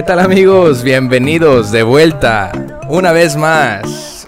[0.00, 0.82] ¿Qué tal amigos?
[0.82, 2.52] Bienvenidos de vuelta
[2.88, 4.26] una vez más,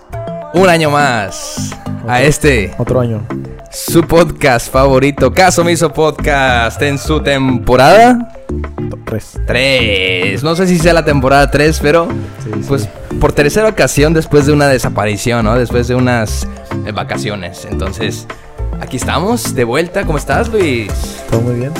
[0.52, 1.70] un año más
[2.06, 3.26] a este Otro año.
[3.70, 8.34] su podcast favorito, Caso Miso Podcast en su temporada
[9.06, 9.40] Tres.
[9.46, 10.42] 3.
[10.44, 12.06] No sé si sea la temporada 3, pero
[12.44, 12.64] Sí, sí.
[12.68, 12.86] pues
[13.18, 15.58] por tercera ocasión después de una desaparición, ¿no?
[15.58, 16.46] Después de unas
[16.84, 17.66] eh, vacaciones.
[17.70, 18.26] Entonces,
[18.78, 20.04] aquí estamos de vuelta.
[20.04, 20.92] ¿Cómo estás, Luis?
[21.30, 21.72] Todo muy bien.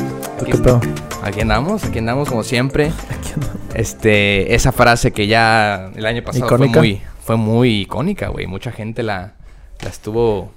[0.44, 0.80] ¿Tú qué pedo?
[1.22, 2.86] Aquí andamos, aquí andamos como siempre.
[3.10, 3.48] Aquí ando.
[3.74, 8.46] Este, esa frase que ya el año pasado fue muy, fue muy icónica, güey.
[8.46, 9.34] Mucha gente la,
[9.82, 10.52] la estuvo,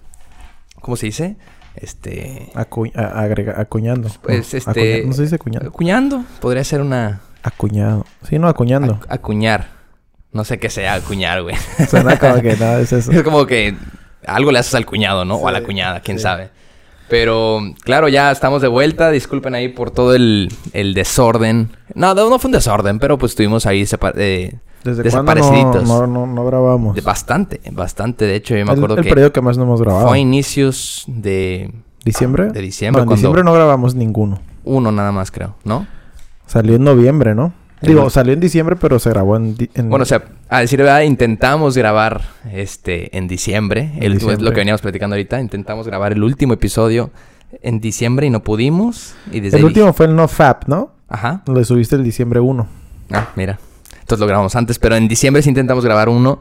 [0.81, 1.35] ¿cómo se dice?
[1.75, 4.09] Este, Acu- agrega- acuñando.
[4.21, 4.69] pues No, este,
[5.01, 5.69] acuña- ¿No se dice acuñando?
[5.69, 6.23] acuñando.
[6.41, 8.05] Podría ser una Acuñado.
[8.27, 8.95] Sí, no, acuñando.
[9.01, 9.67] Ac- acuñar.
[10.31, 11.55] No sé qué sea acuñar, güey.
[11.89, 13.11] Suena como que nada es eso.
[13.11, 13.75] es como que
[14.25, 15.35] algo le haces al cuñado, ¿no?
[15.35, 16.23] o a la cuñada, quién sí.
[16.23, 16.49] sabe.
[17.09, 19.11] Pero, claro, ya estamos de vuelta.
[19.11, 21.69] Disculpen ahí por todo el, el desorden.
[21.93, 23.85] No, no fue un desorden, pero pues estuvimos ahí eh,
[24.83, 25.83] ¿Desde cuándo desapareciditos.
[25.87, 27.01] no, no, grabamos?
[27.03, 28.25] Bastante, bastante.
[28.25, 30.07] De hecho, yo me el, acuerdo el que periodo que más no hemos grabado.
[30.07, 31.71] fue a inicios de
[32.03, 32.51] ¿Diciembre?
[32.51, 34.39] de diciembre, No, en diciembre no grabamos ninguno.
[34.63, 35.87] uno nada más, creo, ¿no?
[36.47, 37.53] Salió en noviembre, ¿no?
[37.81, 39.55] Digo, no- salió en diciembre, pero se grabó en...
[39.75, 43.91] en- Bueno, o sea, a decir verdad, intentamos grabar este en diciembre.
[43.97, 45.39] En El- Es lo que veníamos platicando ahorita.
[45.41, 47.11] Intentamos grabar el último episodio
[47.61, 49.13] en diciembre y no pudimos.
[49.31, 50.91] Y desde el ahí último fue el No Fap, ¿no?
[51.07, 51.43] Ajá.
[51.47, 52.67] Lo subiste el diciembre 1.
[53.11, 53.59] Ah, mira.
[53.99, 56.39] Entonces lo grabamos antes, pero en diciembre sí intentamos grabar uno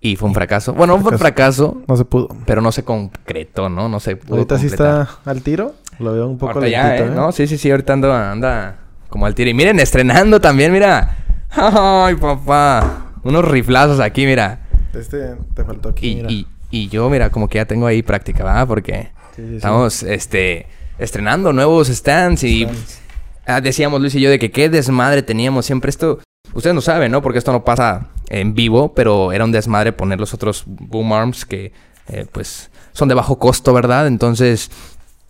[0.00, 0.72] y fue un fracaso.
[0.74, 2.28] Bueno, no fue un fracaso, No se pudo.
[2.46, 3.88] pero no se concretó, ¿no?
[3.88, 5.02] No se pudo Ahorita sí completar.
[5.18, 5.74] está al tiro.
[5.98, 7.12] Lo veo un poco Ahorita ya, lentito, ¿eh?
[7.12, 7.16] ¿eh?
[7.16, 7.70] No, sí, sí, sí.
[7.70, 8.78] Ahorita anda, anda
[9.08, 9.50] como al tiro.
[9.50, 11.16] Y miren, estrenando también, mira.
[11.50, 13.12] Ay, papá.
[13.22, 14.60] Unos riflazos aquí, mira.
[14.94, 16.30] Este te faltó aquí, Y, mira.
[16.30, 18.66] y, y yo, mira, como que ya tengo ahí práctica, ¿verdad?
[18.66, 19.56] Porque Sí, sí, sí.
[19.56, 20.66] estamos, este,
[20.98, 22.98] estrenando nuevos stands y Stands.
[23.46, 26.20] ah, decíamos Luis y yo de que qué desmadre teníamos siempre esto.
[26.54, 27.20] Ustedes no saben, ¿no?
[27.20, 31.44] Porque esto no pasa en vivo, pero era un desmadre poner los otros boom arms
[31.44, 31.72] que,
[32.08, 34.06] eh, pues, son de bajo costo, ¿verdad?
[34.06, 34.70] Entonces,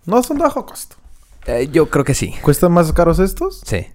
[0.05, 0.95] No son de bajo costo.
[1.47, 2.33] Eh, yo creo que sí.
[2.41, 3.61] ¿Cuestan más caros estos?
[3.65, 3.87] Sí.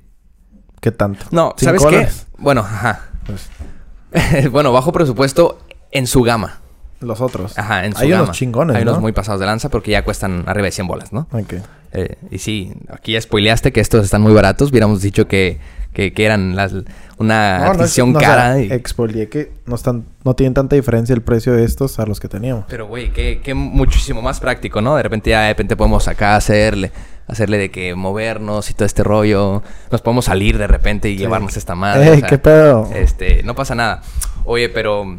[0.80, 1.26] ¿Qué tanto?
[1.30, 2.22] No, ¿Cinco ¿sabes qué?
[2.38, 3.10] Bueno, ajá.
[3.26, 5.58] Pues, bueno, bajo presupuesto
[5.90, 6.60] en su gama.
[7.00, 7.58] los otros.
[7.58, 8.24] Ajá, en su Hay gama.
[8.24, 8.92] unos chingones, Hay ¿no?
[8.92, 11.28] unos muy pasados de lanza porque ya cuestan arriba de 100 bolas, ¿no?
[11.32, 11.54] Ok.
[11.94, 14.70] Eh, y sí, aquí ya spoileaste que estos están muy baratos.
[14.70, 15.58] Hubiéramos dicho que,
[15.92, 16.72] que, que eran las,
[17.19, 18.60] una No, no es- adquisición no, o sea, cara.
[18.60, 22.19] y- expolié que no, están, no tienen tanta diferencia el precio de estos a los
[22.19, 22.64] que teníamos.
[22.69, 24.96] Pero, güey, que, que muchísimo más práctico, ¿no?
[24.96, 26.92] De repente ya de repente podemos acá hacerle,
[27.28, 29.62] hacerle de que movernos y todo este rollo.
[29.91, 31.21] Nos podemos salir de repente y Sí.
[31.21, 32.05] llevarnos esta madre.
[32.09, 32.88] ¡Ey, o sea, qué pedo!
[32.94, 34.03] Este, no pasa nada.
[34.44, 35.16] Oye, pero.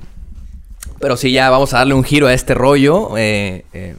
[1.00, 3.18] Pero sí, ya vamos a darle un giro a este rollo.
[3.18, 3.96] eh, eh,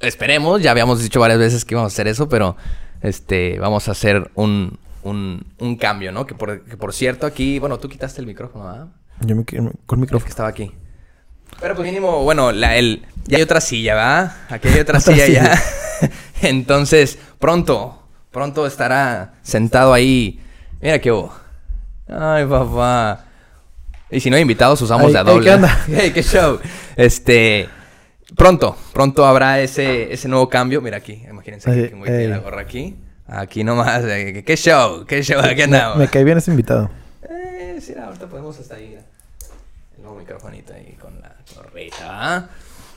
[0.00, 2.56] esperemos, ya habíamos dicho varias veces que íbamos a hacer eso, pero
[3.02, 6.26] este, vamos a hacer un, un, un cambio, ¿no?
[6.26, 8.88] Que por, que por cierto, aquí, bueno, tú quitaste el micrófono, ¿ah?
[9.20, 10.28] Yo me, con El que micrófono.
[10.28, 10.72] estaba aquí.
[11.60, 14.36] Pero pues mínimo, bueno, la, el, ya hay otra silla, ¿verdad?
[14.50, 15.54] Aquí hay otra, Otra silla silla.
[15.54, 16.10] ya.
[16.48, 20.40] Entonces, pronto, pronto estará sentado ahí.
[20.80, 21.32] Mira qué hubo.
[22.08, 23.24] Ay, papá.
[24.10, 25.50] Y si no hay invitados, usamos de a ay, doble.
[25.86, 25.94] ¿qué?
[25.96, 26.58] Hey, qué show.
[26.96, 27.68] Este,
[28.36, 30.80] pronto, pronto habrá ese, ese nuevo cambio.
[30.80, 32.96] Mira aquí, imagínense Ay, que, voy a la gorra aquí.
[33.26, 34.02] Aquí nomás.
[34.04, 35.96] Qué show, qué show, aquí andamos.
[35.96, 36.90] Me cae bien ese invitado.
[37.28, 38.98] Eh, sí, ahorita podemos hasta ahí.
[40.04, 41.96] Nuevo microfonito ahí con la gorrita.
[42.02, 42.46] ¿ah?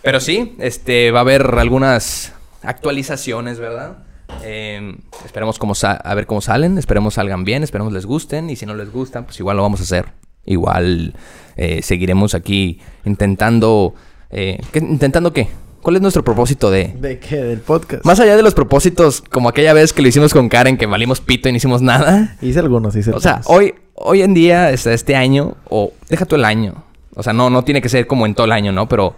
[0.04, 3.98] Pero sí, este, va a haber algunas actualizaciones, ¿verdad?
[4.44, 4.96] Eh,
[5.26, 8.76] esperemos cómo a ver cómo salen, esperemos salgan bien, esperemos les gusten y si no
[8.76, 10.06] les gustan, pues igual lo vamos a hacer.
[10.46, 11.14] Igual
[11.56, 13.96] eh, seguiremos aquí intentando...
[14.30, 15.48] Eh, ¿qué- ¿Intentando qué?
[15.82, 17.38] ¿Cuál es nuestro propósito de, ¿De qué?
[17.38, 18.04] ¿Del podcast?
[18.06, 21.22] más allá de los propósitos, como aquella vez que lo hicimos con Karen, que valimos
[21.22, 22.36] pito y no hicimos nada.
[22.42, 26.36] Hice algunos, hice O sea, hoy, hoy en día, este, este año, o deja tú
[26.36, 26.84] el año.
[27.20, 28.88] O sea, no, no tiene que ser como en todo el año, ¿no?
[28.88, 29.16] Pero,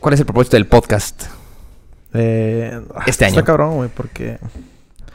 [0.00, 1.24] ¿cuál es el propósito del podcast?
[2.14, 3.34] Eh, Este año.
[3.40, 4.38] Está cabrón, güey, porque...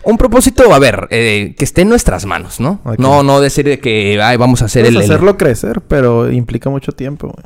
[0.04, 2.81] Un propósito, a ver, eh, que esté en nuestras manos, ¿no?
[2.84, 2.98] Ok.
[3.00, 6.30] No, no decir de que, ay, vamos a hacer Puedes el, el- hacerlo crecer, pero
[6.30, 7.45] implica mucho tiempo, güey.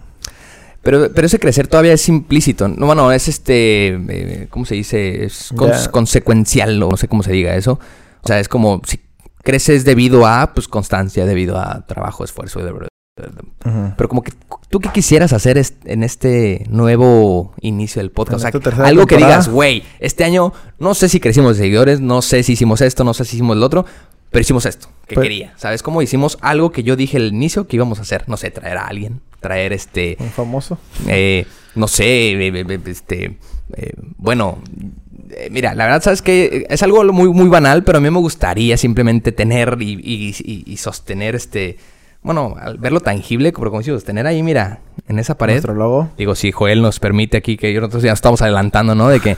[0.82, 2.68] Pero, pero ese crecer todavía es implícito.
[2.70, 5.26] No, bueno, es este, eh, ¿cómo se dice?
[5.26, 7.80] Es cons- consecuencial, o no sé cómo se diga eso.
[8.24, 9.02] O sea, es como si
[9.44, 12.62] creces debido a, pues, constancia, debido a trabajo, esfuerzo.
[12.64, 12.88] de-
[13.98, 14.32] Pero como que
[14.70, 18.38] tú qué quisieras hacer est- en este nuevo inicio del podcast.
[18.46, 22.22] O sea, algo que digas, güey, este año no sé si crecimos de seguidores, no
[22.22, 23.86] sé si hicimos esto, no sé si hicimos lo otro,
[24.32, 25.54] pero hicimos esto que Pues- quería.
[25.58, 28.24] ¿Sabes cómo hicimos algo que yo dije al inicio que íbamos a hacer?
[28.28, 30.78] No sé, traer a alguien, traer este, Un famoso.
[31.08, 33.38] eh, no sé, eh, eh, este,
[33.76, 34.60] eh, bueno,
[35.32, 38.20] eh, mira, la verdad, sabes que es algo muy, muy banal, pero a mí me
[38.20, 41.78] gustaría simplemente tener y, y- y- y sostener este.
[42.24, 45.54] Bueno, al verlo tangible, pero como decimos, tener ahí, mira, en esa pared.
[45.54, 46.10] Nuestro logo.
[46.18, 49.08] Digo, si Joel nos permite aquí, que nosotros ya estamos adelantando, ¿no?
[49.10, 49.38] De que.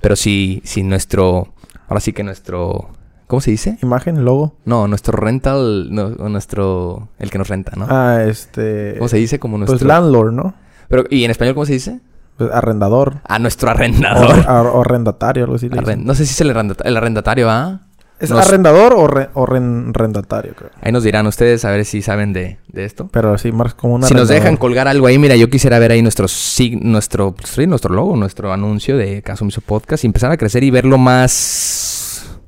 [0.00, 1.48] Pero si, si nuestro.
[1.88, 2.90] Ahora sí que nuestro.
[3.26, 3.78] ¿Cómo se dice?
[3.82, 4.56] Imagen, logo.
[4.64, 5.88] No, nuestro rental.
[5.94, 7.08] no, o nuestro.
[7.18, 7.86] El que nos renta, ¿no?
[7.88, 8.94] Ah, este...
[8.98, 9.38] ¿Cómo se dice?
[9.38, 9.76] Como nuestro.
[9.78, 10.54] Pues landlord, ¿no?
[10.88, 12.00] Pero, ¿Y en español cómo se dice?
[12.38, 13.20] Pues arrendador.
[13.24, 14.44] A nuestro O, arrendador.
[14.48, 15.68] ar- o arrendatario, algo así.
[15.68, 17.82] no sé si es el arrendatario, ¿ah?
[18.20, 20.70] ¿Es Nos- arrendador o, re- o ren- arrendatario, creo?
[20.82, 23.08] Ahí nos dirán ustedes a ver si saben de, de esto.
[23.10, 25.92] Pero sí, más como un Si nos dejan colgar algo ahí, mira, yo quisiera ver
[25.92, 30.30] ahí nuestro sig- nuestro, sí, nuestro logo, nuestro anuncio de Caso Miso Podcast y empezar
[30.30, 32.38] a crecer y verlo más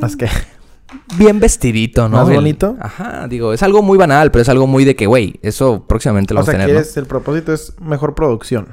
[0.00, 0.28] Más que...
[1.18, 2.16] bien vestidito, ¿no?
[2.18, 2.76] ¿Más El- bonito?
[2.80, 6.34] Ajá, digo, es algo muy banal, pero es algo muy de que, güey, eso próximamente
[6.34, 7.00] lo O vamos a sea, tener, ¿no?
[7.00, 8.64] El propósito es mejor producción.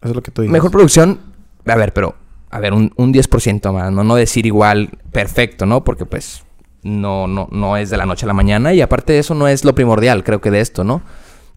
[0.00, 0.52] Eso es lo que tú dices.
[0.52, 1.18] Mejor producción,
[1.66, 2.14] a ver, pero,
[2.50, 4.04] a ver, un, un 10% más, ¿no?
[4.04, 5.84] No decir igual perfecto, ¿no?
[5.84, 6.42] Porque pues
[6.82, 9.48] no, no, no es de la noche a la mañana y aparte de eso no
[9.48, 11.02] es lo primordial, creo que de esto, ¿no?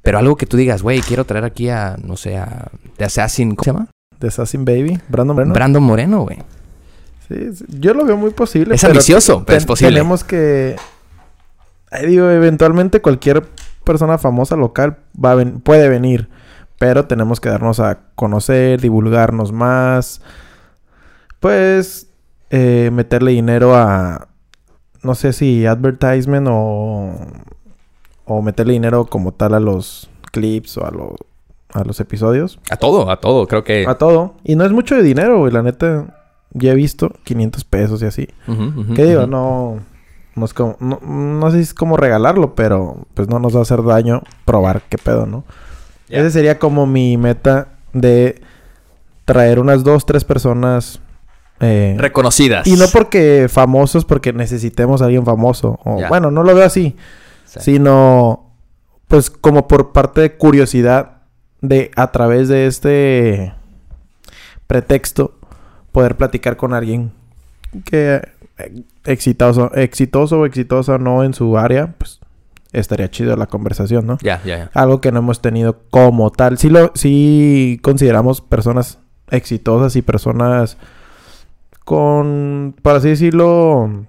[0.01, 2.67] Pero algo que tú digas, güey, quiero traer aquí a, no sé, a
[2.97, 3.87] de Assassin, ¿cómo se llama?
[4.19, 4.99] De Assassin Baby.
[5.09, 5.53] Brandon Moreno.
[5.53, 6.37] Brandon Moreno, güey.
[7.27, 8.75] Sí, sí, yo lo veo muy posible.
[8.75, 9.93] Es pero ambicioso, pero es posible.
[9.93, 10.75] Tenemos que...
[11.91, 13.43] Ahí digo, eventualmente cualquier
[13.83, 16.29] persona famosa local va a ven- puede venir.
[16.79, 20.21] Pero tenemos que darnos a conocer, divulgarnos más.
[21.41, 22.07] Pues...
[22.49, 24.29] eh, meterle dinero a...
[25.03, 27.15] No sé si advertisement o...
[28.23, 31.11] O meterle dinero como tal a los clips o a, los
[31.73, 32.59] a los episodios.
[32.69, 33.85] A todo, a todo, creo que...
[33.87, 34.35] A todo.
[34.43, 35.51] Y no es mucho de dinero, güey.
[35.51, 36.19] La neta,
[36.51, 38.27] ya he visto 500 pesos y así.
[38.95, 39.25] ¿Qué digo?
[39.27, 39.79] No,
[40.35, 40.77] no es como...
[40.79, 44.21] No, no sé si es como regalarlo, pero pues no nos va a hacer daño
[44.45, 45.43] probar qué pedo, ¿no?
[46.07, 46.19] Ya.
[46.19, 48.41] Ese sería como mi meta de
[49.25, 51.00] traer unas dos, tres personas...
[51.61, 52.67] eh, Reconocidas.
[52.67, 55.79] y no porque famosos, porque necesitemos a alguien famoso.
[55.83, 56.01] O.
[56.09, 56.95] Bueno, no lo veo así.
[57.45, 57.59] Sí.
[57.61, 58.51] Sino,
[59.07, 61.21] pues como por parte de curiosidad
[61.61, 63.53] de a través de este
[64.67, 65.35] pretexto
[65.91, 67.11] poder platicar con alguien
[67.85, 68.21] que
[68.57, 72.19] eh, exitoso, exitoso o exitosa o no en su área, pues
[72.71, 74.17] estaría chido la conversación, ¿no?
[74.21, 74.71] Ya, ya, ya.
[74.73, 76.57] Algo que no hemos tenido como tal.
[76.57, 78.99] Sí, lo, sí consideramos personas
[79.29, 80.77] exitosas y personas
[81.85, 84.05] con, por así decirlo,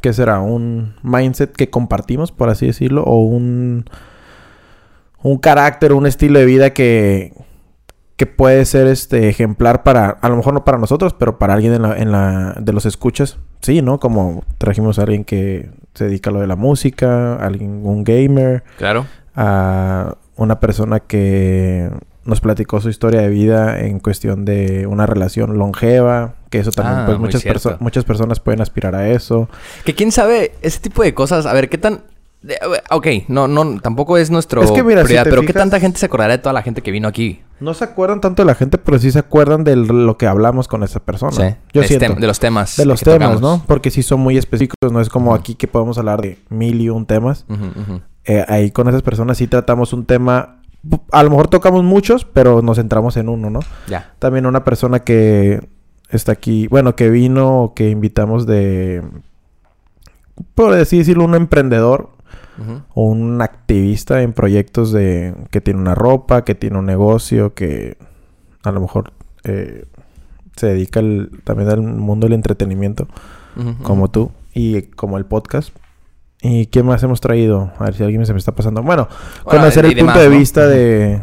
[0.00, 0.40] ¿qué será?
[0.40, 3.84] Un mindset que compartimos, por así decirlo, o un,
[5.22, 7.32] un carácter, un estilo de vida que,
[8.16, 11.74] que puede ser este ejemplar para, a lo mejor no para nosotros, pero para alguien
[11.74, 13.38] en la, en la, de los escuchas.
[13.60, 13.98] Sí, ¿no?
[13.98, 18.62] Como trajimos a alguien que se dedica a lo de la música, alguien, un gamer,
[18.76, 19.06] Claro.
[19.34, 21.90] a una persona que
[22.24, 26.98] nos platicó su historia de vida en cuestión de una relación longeva, que eso también,
[27.00, 29.48] Ah, pues muchas, perso- muchas personas pueden aspirar a eso.
[29.84, 32.00] Que quién sabe, ese tipo de cosas, a ver, ¿qué tan...
[32.90, 35.80] Ok, no, no, tampoco es nuestro Es que mira, si prioridad, te pero ¿qué tanta
[35.80, 37.40] gente se acordará de toda la gente que vino aquí?
[37.58, 40.68] No se acuerdan tanto de la gente, pero sí se acuerdan de lo que hablamos
[40.68, 41.32] con esa persona.
[41.32, 41.56] Sí.
[41.72, 42.14] Yo siento.
[42.20, 42.76] de los temas.
[42.76, 43.40] de los temas, tocamos.
[43.40, 43.64] ¿no?
[43.66, 46.90] Porque sí son muy específicos, no es como aquí que podemos hablar de mil y
[46.90, 47.46] un temas.
[48.26, 50.60] Eh, ahí con esas personas sí tratamos un tema,
[51.12, 53.60] a lo mejor tocamos muchos, pero nos centramos en uno, ¿no?
[53.88, 54.12] Ya.
[54.18, 55.66] También una persona que
[56.10, 59.02] está aquí, bueno, que vino, que invitamos de,
[60.54, 62.10] por así decirlo, un emprendedor
[62.94, 67.96] o un activista en proyectos de que tiene una ropa, que tiene un negocio, que
[68.62, 69.12] a lo mejor
[69.42, 69.86] eh,
[70.54, 71.00] se dedica
[71.42, 73.08] también al mundo del entretenimiento,
[73.82, 75.74] como tú, y como el podcast.
[76.46, 77.72] ¿Y qué más hemos traído?
[77.78, 78.82] A ver si alguien se me está pasando.
[78.82, 79.08] Bueno,
[79.44, 80.36] Bueno, conocer el punto de ¿no?
[80.36, 81.22] vista de,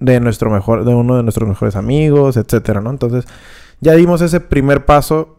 [0.00, 2.88] de nuestro mejor, de uno de nuestros mejores amigos, etcétera, ¿no?
[2.90, 3.26] Entonces,
[3.82, 5.38] ya dimos ese primer paso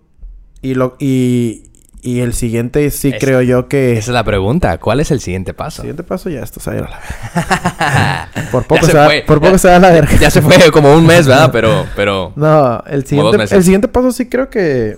[0.62, 1.63] y lo y,
[2.03, 4.77] y el siguiente sí Es- creo yo que Esa es la pregunta.
[4.77, 5.81] ¿Cuál es el siguiente el paso?
[5.81, 8.29] siguiente paso ya estás ahí a la.
[8.51, 10.15] Por poco se, se va, por poco Ya- se va a la verga.
[10.19, 11.50] ya se fue como un mes, ¿verdad?
[11.51, 12.33] Pero, pero...
[12.36, 14.97] No, el siguiente, el siguiente paso sí creo que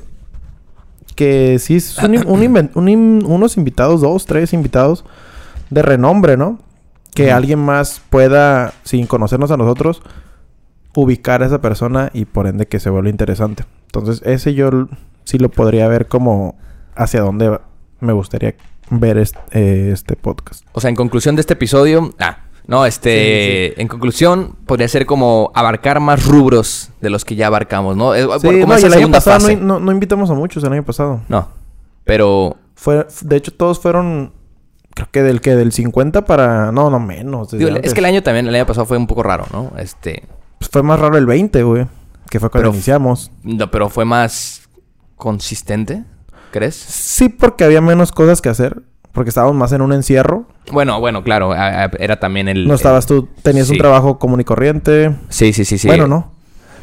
[1.19, 5.03] que sí un, un in- unos invitados, dos, tres invitados
[5.69, 6.59] de renombre, ¿no?
[7.13, 10.01] Que alguien más pueda, sin conocernos a nosotros,
[10.95, 13.65] ubicar a esa persona y por ende que se vuelva interesante.
[13.88, 14.88] Entonces, ese yo
[15.25, 16.55] sí lo podría ver como
[16.95, 17.61] hacia dónde va-
[17.99, 18.55] me gustaría
[18.89, 20.65] ver este, eh, este podcast.
[20.71, 22.13] O sea, en conclusión de este episodio...
[22.19, 22.38] Ah,
[22.69, 23.81] no, este...
[23.81, 28.13] En conclusión, podría ser como abarcar más rubros de los que ya abarcamos, ¿no?
[28.13, 30.83] Sí, como no, y el año pasado no, no- no invitamos a muchos el año
[30.85, 31.21] pasado.
[31.27, 31.49] No.
[32.05, 32.55] Pero...
[32.75, 34.31] Fue, de hecho, todos fueron,
[34.95, 37.51] creo que del que del 50 para, no, no menos.
[37.51, 39.73] digo, es que el año también, el año pasado fue un poco raro, ¿no?
[39.77, 40.23] Este...
[40.59, 41.88] Pues fue más raro el 20, güey.
[42.29, 43.31] Que fue cuando Pero- iniciamos.
[43.43, 44.61] No, pero fue más
[45.17, 46.05] consistente,
[46.51, 46.75] ¿crees?
[46.75, 48.81] Sí, porque había menos cosas que hacer.
[49.19, 50.45] Porque estábamos más en un encierro.
[50.71, 52.65] Bueno, bueno, claro, a- a- era también el...
[52.69, 55.13] No estabas tú, tenías un trabajo común y corriente.
[55.27, 55.89] Sí, sí, sí, sí.
[55.89, 56.31] Bueno, no.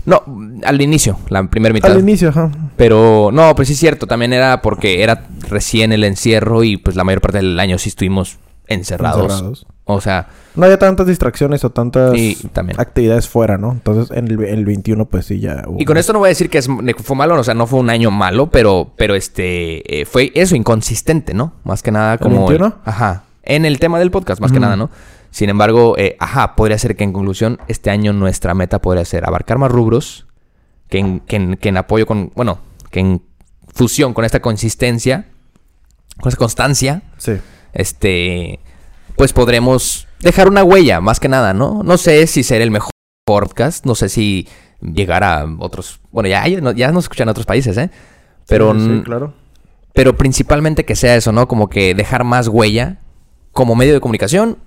[0.05, 0.23] No,
[0.63, 1.91] al inicio, la primera mitad.
[1.93, 2.51] Al inicio, ajá.
[2.77, 6.95] Pero no, pues sí es cierto, también era porque era recién el encierro y pues
[6.95, 8.37] la mayor parte del año sí estuvimos
[8.69, 9.25] encerrados.
[9.25, 9.67] Encerrados.
[9.89, 12.81] O sea, No había tantas distracciones o tantas y también.
[12.81, 13.71] actividades fuera, ¿no?
[13.71, 15.81] Entonces, en el, el 21, pues sí, ya hubo.
[15.81, 16.69] Y con esto no voy a decir que es,
[17.05, 20.57] fue malo, o sea, no fue un año malo, pero, pero este, eh, fue eso,
[20.57, 21.53] inconsistente, ¿no?
[21.63, 22.47] Más que nada como...
[22.49, 22.75] 21?
[22.85, 23.23] ajá.
[23.45, 24.63] En el tema del podcast, más que Ujú.
[24.65, 24.91] nada, ¿no?
[25.31, 29.25] Sin embargo, eh, ajá, podría ser que en conclusión, este año nuestra meta podría ser
[29.25, 30.27] abarcar más rubros,
[30.89, 32.59] que en, que en, que en apoyo con, bueno,
[32.91, 33.23] que en
[33.73, 35.27] fusión con esta consistencia,
[36.21, 37.35] con esta constancia, Sí.
[37.77, 38.59] Este,
[39.17, 41.83] pues podremos dejar una huella, más que nada, ¿no?
[41.85, 42.91] No sé si ser el mejor
[43.25, 44.49] podcast, no sé si
[44.81, 47.91] llegar a otros, bueno, ya, ya, no- ya nos escuchan en otros países, ¿eh?
[48.49, 49.35] Pero, Sí, claro.
[49.95, 51.49] pero principalmente que sea eso, ¿no?
[51.49, 52.99] Como que dejar más huella
[53.53, 54.59] como medio de comunicación,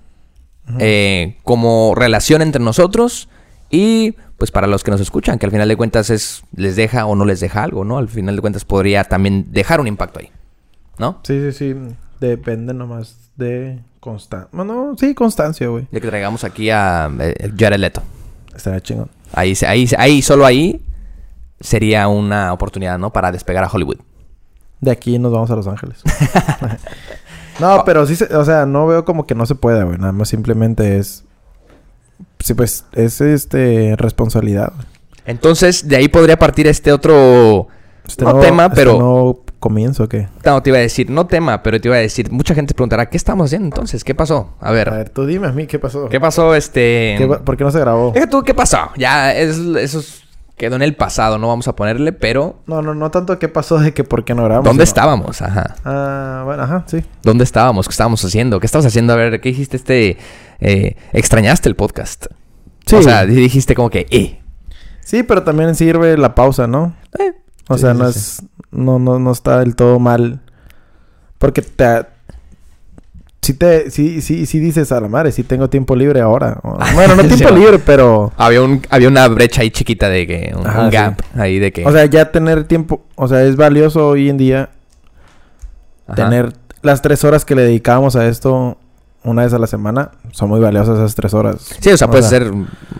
[0.78, 3.28] eh, como relación entre nosotros
[3.70, 7.06] y pues para los que nos escuchan, que al final de cuentas es les deja
[7.06, 7.98] o no les deja algo, ¿no?
[7.98, 10.30] Al final de cuentas podría también dejar un impacto ahí,
[10.98, 11.20] ¿no?
[11.24, 11.74] Sí, sí, sí.
[12.20, 14.48] Depende nomás de constancia.
[14.52, 15.86] Bueno, sí, constancia, güey.
[15.90, 18.02] Ya que traigamos aquí a eh, Jared Leto.
[18.54, 19.10] Estaría chingón.
[19.32, 20.82] Ahí, ahí, ahí, solo ahí
[21.60, 23.12] sería una oportunidad, ¿no?
[23.12, 23.98] Para despegar a Hollywood.
[24.80, 26.02] De aquí nos vamos a Los Ángeles.
[27.60, 29.98] no, pero sí, se- o sea, no veo como que no se pueda, güey.
[29.98, 31.24] Nada más simplemente es...
[32.38, 33.94] Sí, pues, es este...
[33.96, 34.72] Responsabilidad.
[35.26, 37.68] Entonces, de ahí podría partir este otro...
[38.06, 40.26] Este No tema, este pero- nuevo comienzo, ¿o ¿qué?
[40.44, 43.08] No, te iba a decir, no tema, pero te iba a decir, mucha gente preguntará,
[43.08, 44.02] ¿qué estamos haciendo entonces?
[44.02, 44.54] ¿Qué pasó?
[44.60, 46.08] A ver, A ver, tú dime a mí, ¿qué pasó?
[46.08, 47.14] ¿qué pasó este...?
[47.18, 48.10] ¿Qué ¿Por qué no se grabó?
[48.12, 48.90] Deja tú, ¿qué pasó?
[48.96, 50.24] Ya, es, eso es-
[50.56, 52.56] quedó en el pasado, no vamos a ponerle, pero...
[52.66, 54.66] No, no, no tanto qué pasó de que por qué no grabamos.
[54.66, 55.40] ¿Dónde estábamos?
[55.40, 55.76] Ajá.
[55.86, 57.02] Ah, bueno, ajá, sí.
[57.22, 57.86] ¿Dónde estábamos?
[57.88, 58.60] ¿Qué estábamos haciendo?
[58.60, 59.14] ¿Qué estabas haciendo?
[59.14, 60.18] A ver, ¿qué hiciste este...
[60.60, 62.26] eh, extrañaste el podcast?
[62.84, 62.96] Sí.
[62.96, 64.40] O sea, dijiste como que, eh.
[65.02, 66.94] Sí, pero también sirve la pausa, ¿no?
[67.18, 67.32] eh.
[67.70, 68.18] O Sí, sea, no sí.
[68.18, 68.42] es...
[68.72, 70.40] No, no, no está del todo mal.
[71.38, 72.04] Porque te...
[73.40, 73.90] Sí te...
[73.92, 76.60] Sí, sí, sí dices a la madre, sí tengo tiempo libre ahora.
[76.94, 78.32] Bueno, no tiempo libre, pero...
[78.36, 80.52] Había, un, había una brecha ahí chiquita de que...
[80.58, 80.96] Un, Ajá, un sí.
[80.96, 81.86] gap ahí de que...
[81.86, 83.04] O sea, ya tener tiempo...
[83.14, 84.70] O sea, es valioso hoy en día
[86.08, 86.16] ajá.
[86.16, 88.78] tener las tres horas que le dedicábamos a esto
[89.24, 90.10] una vez a la semana.
[90.32, 91.56] Son muy valiosas esas tres horas.
[91.80, 92.52] Sí, o sea, o puedes sea- hacer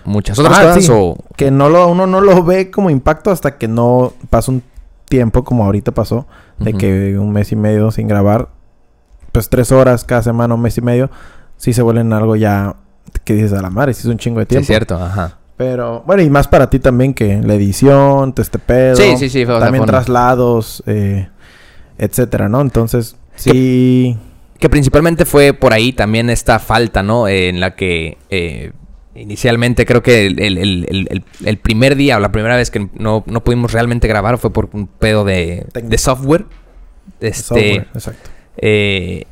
[0.04, 0.90] muchas otras Ah, cosas sí.
[0.94, 1.16] o...
[1.36, 4.62] Que no lo, uno no lo ve como impacto hasta que no pasa un
[5.08, 6.26] tiempo como ahorita pasó.
[6.58, 8.48] De que un mes y medio sin grabar.
[9.32, 11.10] Pues tres horas cada semana, un mes y medio.
[11.56, 12.76] Sí se vuelven algo ya...
[13.24, 14.62] Que dices a la madre, sí es un chingo de Sí, tiempo.
[14.62, 15.38] es cierto, ajá.
[15.56, 18.96] Pero, bueno, y más para ti también que la edición, todo este pedo.
[18.96, 19.44] Sí, sí, sí.
[19.44, 21.28] o También traslados, eh,
[21.98, 22.60] etcétera, ¿no?
[22.60, 24.16] Entonces, sí...
[24.60, 27.26] Que principalmente fue por ahí también esta falta, ¿no?
[27.28, 28.72] Eh, en la que eh,
[29.14, 33.42] inicialmente creo que el, el- el- primer día o la primera vez que no, no
[33.42, 36.44] pudimos realmente grabar fue por un pedo de, de software.
[37.20, 38.30] Este, software, exacto.
[38.58, 39.24] eh,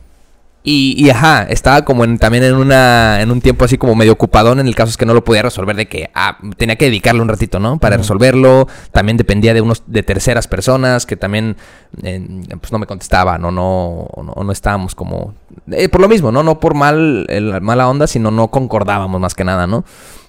[0.65, 4.13] y, y, ajá, estaba como en, también en una en un tiempo así como medio
[4.13, 6.87] ocupadón en el caso es que no lo podía resolver de que ah, tenía que
[6.87, 7.79] dedicarle un ratito, ¿no?
[7.79, 8.67] Para resolverlo.
[8.93, 11.57] También dependía de unos de terceras personas que también
[12.03, 12.21] eh,
[12.61, 15.33] pues no me contestaban o no o no, no estábamos como
[15.71, 16.43] eh, por lo mismo, ¿no?
[16.43, 19.85] No por mal el- mala onda, sino no concordábamos más que nada, ¿no?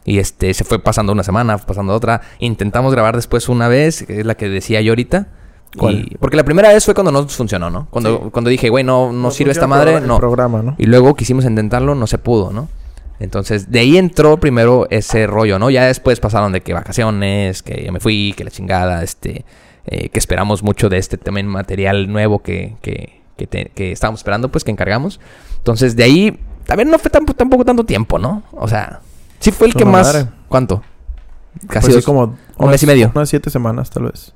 [0.06, 2.22] Y este se fue pasando una semana, fue pasando otra.
[2.40, 5.28] Intentamos grabar después una vez, que es la que decía yo ahorita.
[5.78, 6.08] ¿Cuál?
[6.12, 7.88] Y- porque la primera vez fue cuando no funcionó, ¿no?
[7.90, 8.30] Cuando, Sí.
[8.32, 10.18] cuando dije, güey, no, no, sirve esta madre, el no.
[10.18, 10.76] programa, ¿no?
[10.78, 12.68] Y luego quisimos intentarlo, no se pudo, ¿no?
[13.20, 15.70] Entonces, de ahí entró primero ese rollo, ¿no?
[15.70, 19.44] Ya después pasaron de que vacaciones, que ya me fui, que la chingada, este,
[19.86, 24.22] eh, que esperamos mucho de este también material nuevo que, que, que, te- que estábamos
[24.22, 25.20] esperando, pues, que encargamos.
[25.58, 28.44] Entonces, de ahí, también no fue tampoco, tampoco tanto tiempo, ¿no?
[28.54, 29.02] O sea,
[29.40, 30.08] sí fue el que más...
[30.14, 30.30] madre.
[30.48, 30.82] ¿Cuánto?
[31.68, 33.12] Casi Pues sí, dos, como un mes y medio.
[33.14, 34.34] Unas siete semanas, tal vez.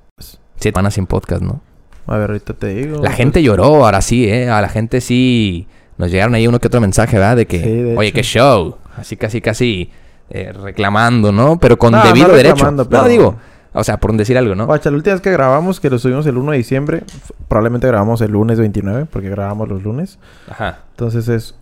[0.58, 1.62] Siete semanas sin podcast, ¿no?
[2.08, 3.02] A ver, ahorita te digo.
[3.02, 4.50] La gente lloró, ahora sí, ¿eh?
[4.50, 5.68] A la gente sí...
[5.98, 7.38] Nos llegaron ahí uno que otro mensaje, ¿verdad?
[7.38, 8.16] De que, Sí, de oye, hecho.
[8.16, 8.78] qué show.
[8.98, 9.92] Así casi, casi
[10.30, 11.60] eh, reclamando, ¿no?
[11.60, 12.56] Pero con No, no debido derecho.
[12.56, 13.36] reclamando, No, pero- digo,
[13.74, 14.66] o sea, por decir algo, ¿no?
[14.66, 17.04] Guacha, la última vez que grabamos, que lo subimos el 1 de diciembre,
[17.48, 20.18] probablemente grabamos el lunes 29, porque grabamos los lunes.
[20.50, 20.80] Ajá.
[20.92, 21.56] Entonces es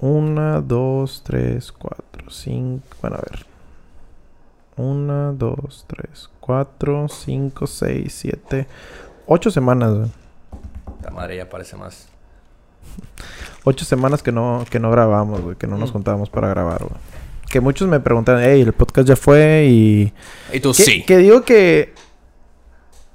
[0.00, 2.82] 1, 2, 3, 4, 5.
[3.02, 3.46] Bueno, a ver.
[4.76, 8.66] 1, 2, 3, 4, 5, 6, 7,
[9.26, 10.10] 8 semanas, güey.
[11.02, 12.08] La madre ya parece más.
[13.64, 15.56] 8 semanas que no, que no grabamos, güey.
[15.56, 15.92] Que no nos Mm.
[15.94, 17.00] juntábamos para grabar, güey.
[17.48, 20.12] que muchos me preguntan, hey, el podcast ya fue y...
[20.54, 21.02] Y tú Que, sí.
[21.04, 21.92] que digo que...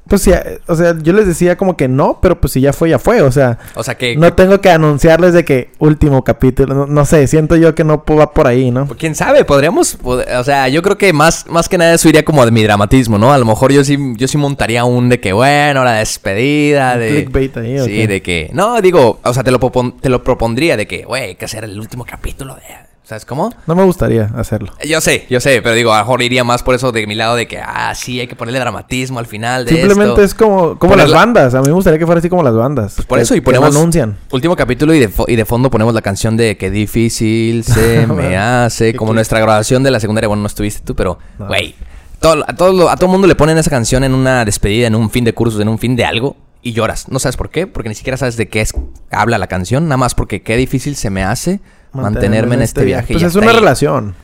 [0.07, 0.31] Pues sí,
[0.67, 3.21] o sea, yo les decía como que no, pero pues si ya fue, ya fue.
[3.21, 4.15] O sea, O sea que...
[4.15, 6.73] no tengo que anunciarles de que último capítulo.
[6.73, 8.85] No, no sé, siento yo que no va por ahí, ¿no?
[8.87, 12.07] Pues, quién sabe, podríamos, pod- o sea, yo creo que más, más que nada eso
[12.09, 13.33] iría como de mi dramatismo, ¿no?
[13.33, 16.99] A lo mejor yo sí, yo sí montaría un de que, bueno, la despedida, Un
[16.99, 17.09] de...
[17.09, 19.59] clickbait ahí, ¿o Sí, de que, no, digo, o sea, te lo,
[20.01, 22.61] te lo propondría de que, güey, hay que hacer el último capítulo de...
[23.07, 23.53] ¿Sabes cómo?
[23.67, 24.73] No me gustaría hacerlo.
[24.85, 27.15] Yo sé, yo sé, pero digo, a lo mejor iría más por eso de mi
[27.15, 30.23] lado de que, ah, sí, hay que ponerle dramatismo al final de Simplemente esto.
[30.23, 31.53] es como, como Ponerla- las bandas.
[31.55, 32.95] A mí me gustaría que fuera así como las bandas.
[32.97, 34.17] Pues por Que- eso y ponemos anuncian.
[34.29, 38.05] último capítulo y de, fo- y de fondo ponemos la canción de qué difícil se
[38.07, 41.47] me hace, como nuestra grabación de la secundaria, bueno, no estuviste tú, pero No.
[41.47, 41.75] güey,
[42.19, 45.09] todo, a todo a todo mundo le ponen esa canción en una despedida, en un
[45.09, 47.07] fin de cursos, en un fin de algo y lloras.
[47.07, 48.73] No sabes por qué, porque ni siquiera sabes de qué es
[49.11, 51.61] habla la canción, nada más porque qué difícil se me hace
[52.03, 53.13] mantenerme en este viaje.
[53.13, 53.55] y Pues es una ahí.
[53.57, 54.15] relación.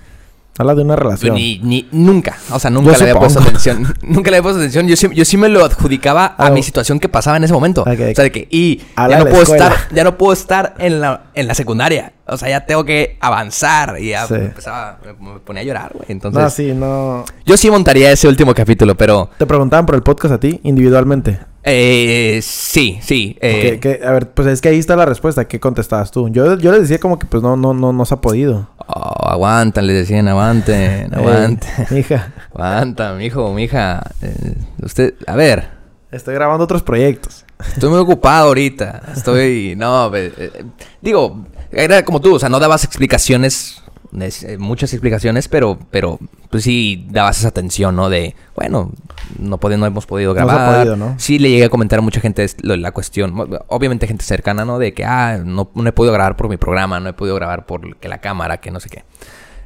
[0.56, 1.34] Habla de una relación.
[1.36, 3.58] Ni, ni- nunca, o sea, nunca Yo le había puesto supongo.
[3.58, 3.96] atención.
[4.04, 4.88] nunca le había puesto atención.
[4.88, 7.82] Yo sí, yo sí me lo adjudicaba a mi situación que pasaba en ese momento.
[7.82, 9.68] O sea, de que, y Habla ya no puedo escuela.
[9.70, 12.14] estar, ya no puedo estar en la, en la secundaria.
[12.26, 13.98] O sea, ya tengo que avanzar.
[14.00, 14.36] Y ya Sí.
[14.36, 16.06] empezaba, me, ponía a llorar, güey.
[16.10, 17.26] Entonces, No, sí, no.
[17.46, 21.40] yo sí montaría ese último capítulo, pero Te preguntaban por el podcast a ti individualmente.
[21.66, 23.38] eh, sí, sí.
[23.42, 25.46] eh, que- a ver, pues es que ahí está la respuesta.
[25.48, 26.30] ¿Qué contestabas tú?
[26.30, 28.70] Yo, yo les decía como que pues no, no, no, no se ha podido.
[28.88, 31.70] oh, aguantan, le decían, aguanten, aguanten.
[31.92, 34.02] Ey, hija, Aguanta, mijo, mija.
[34.22, 35.70] Eh, usted, a ver.
[36.12, 37.46] estoy grabando otros proyectos.
[37.74, 39.02] Estoy muy ocupado ahorita.
[39.16, 39.74] Estoy.
[39.78, 40.64] No, eh,
[41.02, 46.20] digo, era como tú, o sea, no dabas explicaciones, nes- eh, muchas explicaciones, pero, pero,
[46.50, 48.10] pues sí dabas esa atención, ¿no?
[48.10, 48.92] De, bueno,
[49.40, 50.76] no, podi- no hemos podido No grabar.
[50.80, 51.16] podido, ¿no?
[51.18, 53.34] Sí le llegué a comentar a mucha gente lo- la cuestión,
[53.68, 54.78] obviamente gente cercana, ¿no?
[54.80, 57.66] De que, ah, no, no he podido grabar por mi programa, no he podido grabar
[57.66, 59.04] por que la cámara, que no sé qué.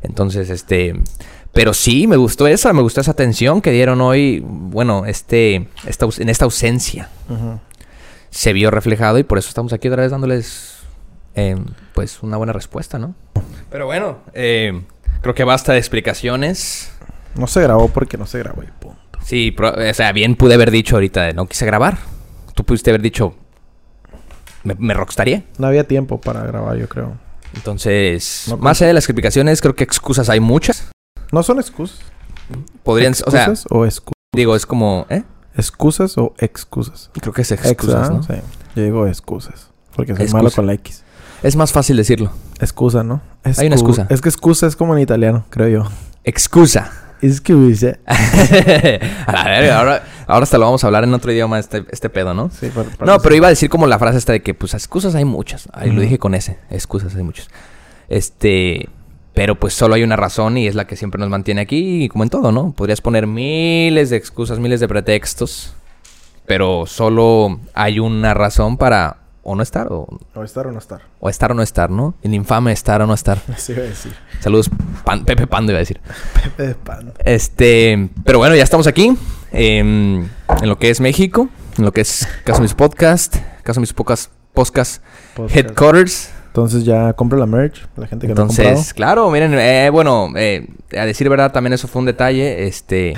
[0.02, 0.94] Entonces, este.
[1.54, 6.06] Pero sí, me gustó esa, me gustó esa atención que dieron hoy, bueno, este, esta,
[6.20, 7.10] en esta ausencia
[8.30, 10.77] se vio reflejado y por eso estamos aquí otra vez dándoles
[11.38, 11.56] eh,
[11.94, 13.16] pues una buena respuesta, ¿no?
[13.70, 14.84] Pero bueno, eh,
[15.22, 16.92] creo que basta de explicaciones.
[17.36, 18.98] No se grabó porque no se grabó y punto.
[19.24, 21.98] Sí, pro- o sea, bien pude haber dicho ahorita de no quise grabar.
[22.56, 23.36] Tú pudiste haber dicho
[24.64, 25.44] me, me rockstaría.
[25.58, 27.14] No había tiempo para grabar, yo creo.
[27.56, 30.90] Entonces, No más allá de las explicaciones, creo que excusas hay muchas.
[31.32, 32.00] No son excusas.
[32.84, 34.14] Podrían, o sea, ¿Excusas o excusas?
[34.36, 35.24] digo, es como, ¿eh?
[35.56, 37.10] ¿Excusas o excusas?
[37.20, 38.10] Creo que es Ex, excusas.
[38.10, 38.24] ¿no?
[38.24, 38.34] Sí.
[38.76, 39.70] Yo digo excusas.
[39.96, 41.04] Porque soy malo con la X.
[41.44, 42.32] Es más fácil decirlo.
[42.60, 43.22] Excusa, ¿no?
[43.44, 44.08] Hay una excusa.
[44.10, 45.92] Es que excusa es como en italiano, creo yo.
[46.24, 46.92] Excusa.
[47.22, 47.98] Excusa.
[48.08, 52.10] a la verga, ahora, ahora hasta lo vamos a hablar en otro idioma este, este
[52.10, 52.50] pedo, ¿no?
[52.50, 53.22] Sí, por- por No, eso.
[53.24, 55.70] pero iba a decir como la frase esta de que, pues, excusas hay muchas.
[55.74, 56.58] Ahí lo dije con ese.
[56.70, 57.48] Excusas hay muchas.
[58.10, 58.90] Este...
[59.34, 62.10] Pero pues solo hay una razón y es la que siempre nos mantiene aquí, y
[62.10, 62.72] como en todo, ¿no?
[62.72, 65.76] Podrías poner miles de excusas, miles de pretextos,
[66.48, 69.18] pero solo hay una razón para
[69.50, 70.06] o no estar, o,
[70.36, 71.00] O estar o no estar.
[71.22, 72.14] o estar o no estar, ¿no?
[72.22, 73.38] El infame estar o no estar.
[73.56, 74.14] Así iba a decir.
[74.42, 74.70] Saludos,
[75.06, 76.02] Pan- Pepe Pando iba a decir.
[76.44, 77.14] Pepe de pan.
[77.24, 79.18] Este, pero bueno, ya estamos aquí
[79.54, 80.24] em,
[80.62, 84.32] en lo que es México, en lo que es Caso Mis Podcast, Caso Mis Podcast,
[84.54, 85.02] Podcast
[85.34, 85.56] Podcast.
[85.56, 86.30] Headquarters.
[86.48, 87.88] Entonces ya compra la merch.
[87.96, 88.94] La gente que no ha Entonces, comprado.
[88.96, 92.68] claro, miren, eh, bueno, eh, a decir verdad, también eso fue un detalle.
[92.68, 93.14] Este,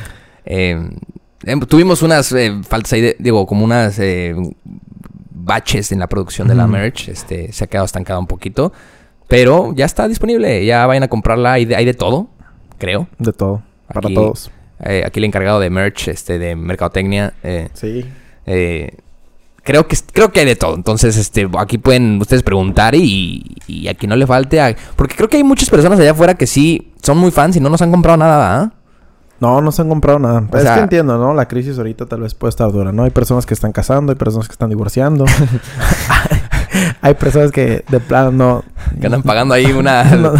[0.45, 0.91] em,
[1.45, 3.97] em, tuvimos unas eh, faltas ahí, de- digo, como unas
[5.49, 7.09] baches en la producción de la merch.
[7.09, 8.71] Este, se ha quedado estancado un poquito,
[9.27, 10.65] pero ya está disponible.
[10.65, 11.53] Ya vayan a comprarla.
[11.53, 12.29] Hay de, hay de todo,
[12.77, 13.07] creo.
[13.17, 13.61] De todo.
[13.91, 14.51] Para Aquí- todos.
[14.85, 18.05] Eh, aquí el encargado de merch, este, de mercadotecnia, eh, Sí.
[18.45, 18.95] eh,
[19.63, 20.73] creo que creo que hay de todo.
[20.75, 25.15] Entonces, este, aquí pueden ustedes preguntar y, y a quien no le falte, a- porque
[25.15, 27.81] creo que hay muchas personas allá afuera que sí son muy fans y no nos
[27.81, 28.71] han comprado nada, ¿ah?
[29.39, 30.43] No, no se han comprado nada.
[30.51, 31.33] O es sea- que entiendo, ¿no?
[31.33, 33.03] La crisis ahorita tal vez puede estar dura, ¿no?
[33.03, 35.25] Hay personas que están casando, hay personas que están divorciando.
[37.01, 38.63] hay personas que de plano no...
[38.99, 40.03] Que andan pagando ahí una...
[40.15, 40.33] no-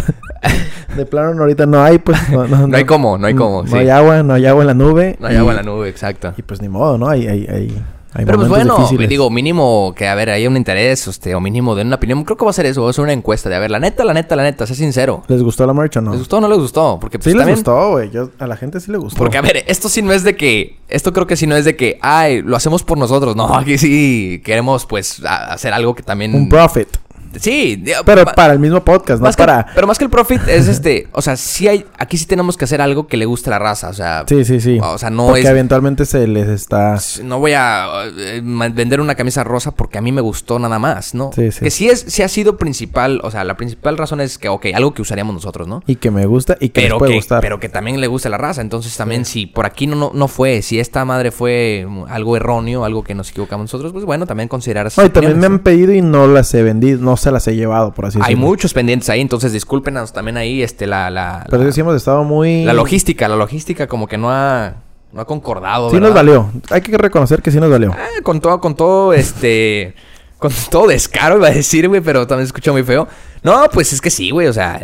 [0.95, 2.17] de plano no, ahorita no hay, pues.
[2.29, 3.77] No, no, No hay cómo, no hay cómo, No sí.
[3.77, 5.17] hay agua, no hay agua en la nube.
[5.19, 6.33] No hay y- agua en la nube, exacto.
[6.35, 7.07] Y pues ni modo, ¿no?
[7.07, 9.07] Hay, hay, hay, hay Pero pues bueno, difíciles.
[9.07, 12.23] digo, mínimo que, a ver, haya un interés, este, o mínimo de una opinión.
[12.23, 13.79] Creo que va a ser eso, va a ser una encuesta de, a ver, la
[13.79, 15.23] neta, la neta, la neta, sé sincero.
[15.27, 16.11] ¿Les gustó la merch o no?
[16.11, 16.97] ¿Les gustó o no les gustó?
[16.99, 18.09] Porque pues, Sí les gustó, güey.
[18.39, 19.17] A la gente sí le gustó.
[19.17, 20.77] Porque, a ver, esto sí no es de que.
[20.87, 21.99] Esto creo que sí no es de que.
[22.01, 23.35] Ay, lo hacemos por nosotros.
[23.35, 26.33] No, aquí sí queremos, pues, hacer algo que también.
[26.33, 26.87] Un profit.
[27.37, 29.67] Sí, pero para el mismo podcast, no para.
[29.73, 32.65] pero más que el profit es este, o sea, sí hay, aquí sí tenemos que
[32.65, 34.25] hacer algo que le guste a la raza, o sea.
[34.27, 34.79] Sí, sí, sí.
[34.81, 36.97] O sea, no porque eventualmente se les está.
[37.23, 37.87] No voy a
[38.17, 41.31] eh, vender una camisa rosa porque a mí me gustó nada más, ¿no?
[41.33, 41.59] Sí, sí.
[41.61, 44.67] Que sí es, sí ha sido principal, o sea, la principal razón es que, ok,
[44.73, 45.83] algo que usaríamos nosotros, ¿no?
[45.87, 47.41] Y que me gusta y que les puede gustar.
[47.41, 50.11] Pero que también le guste a la raza, entonces también si por aquí no, no,
[50.13, 54.25] no fue, si esta madre fue algo erróneo, algo que nos equivocamos nosotros, pues bueno,
[54.25, 54.91] también considerar.
[54.95, 57.93] No, también me han pedido y no las he vendido, no se las he llevado
[58.21, 61.10] hay muchos pendientes ahí, entonces discúlpenos también ahí este, la...
[61.10, 62.63] la Pero sí hemos estado muy...
[62.63, 64.75] La logística, la logística como que no ha...
[65.12, 66.51] No ha concordado, Sí nos valió.
[66.69, 67.91] Hay que reconocer que sí nos valió.
[67.91, 69.95] Ah, con todo, con todo, este...
[70.39, 73.10] Con todo descaro iba a decir, güey, pero también se escucha muy feo.
[73.43, 74.79] No, pues es que sí, güey, o sea...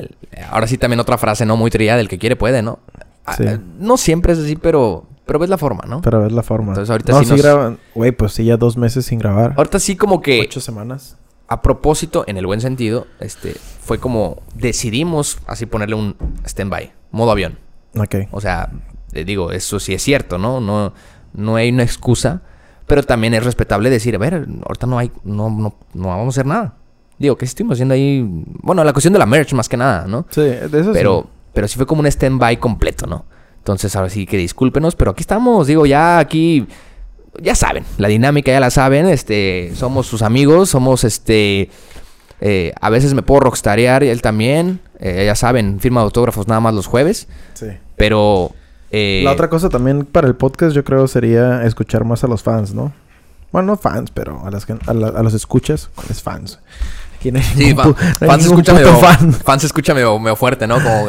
[0.49, 1.55] Ahora sí también otra frase, ¿no?
[1.55, 2.79] Muy trillada, del que quiere puede, ¿no?
[3.25, 3.37] Ah,
[3.79, 5.05] no siempre es así, pero...
[5.25, 6.01] Pero ves la forma, ¿no?
[6.01, 6.73] Pero ves la forma.
[6.73, 7.79] Entonces ahorita sí, graban...
[7.95, 9.53] Güey, pues sí, ya dos meses sin grabar.
[9.55, 10.41] Ahorita sí como que...
[10.41, 11.15] Ocho semanas
[11.47, 17.31] a propósito, en el buen sentido, este, fue como decidimos así ponerle un stand-by, modo
[17.31, 17.59] avión.
[17.97, 18.15] Ok.
[18.31, 18.71] O sea,
[19.11, 20.59] digo, eso sí es cierto, ¿no?
[20.59, 20.93] No,
[21.33, 22.41] no hay una excusa,
[22.87, 26.41] pero también es respetable decir, a ver, ahorita no hay, no, no, no vamos a
[26.41, 26.75] hacer nada.
[27.17, 28.25] Digo, ¿qué estuvimos haciendo ahí?
[28.61, 30.25] Bueno, la cuestión de la merch más que nada, ¿no?
[30.31, 31.29] Sí, de eso pero, sí.
[31.53, 33.25] Pero sí fue como un stand-by completo, ¿no?
[33.57, 36.67] Entonces, ahora sí que discúlpenos, pero aquí estamos, digo, ya aquí
[37.41, 41.69] ya saben, la dinámica ya la saben, este, somos sus amigos, somos este,
[42.41, 46.61] eh, a veces me puedo rockstarear él también, eh, ya saben, firma de autógrafos nada
[46.61, 47.27] más los jueves.
[47.53, 47.67] Sí.
[47.95, 48.51] Pero...
[48.91, 52.43] Eh, la otra cosa también para el podcast yo creo sería escuchar más a los
[52.43, 52.93] fans, ¿no?
[53.51, 56.59] Bueno, no fans, pero a, las, a, los escuchas, ¿cuáles fans?
[57.55, 57.75] sí,
[58.19, 59.33] fans escucha medio, fan.
[59.33, 60.75] Fans escucha medio, fuerte, ¿no?
[60.75, 61.07] Como,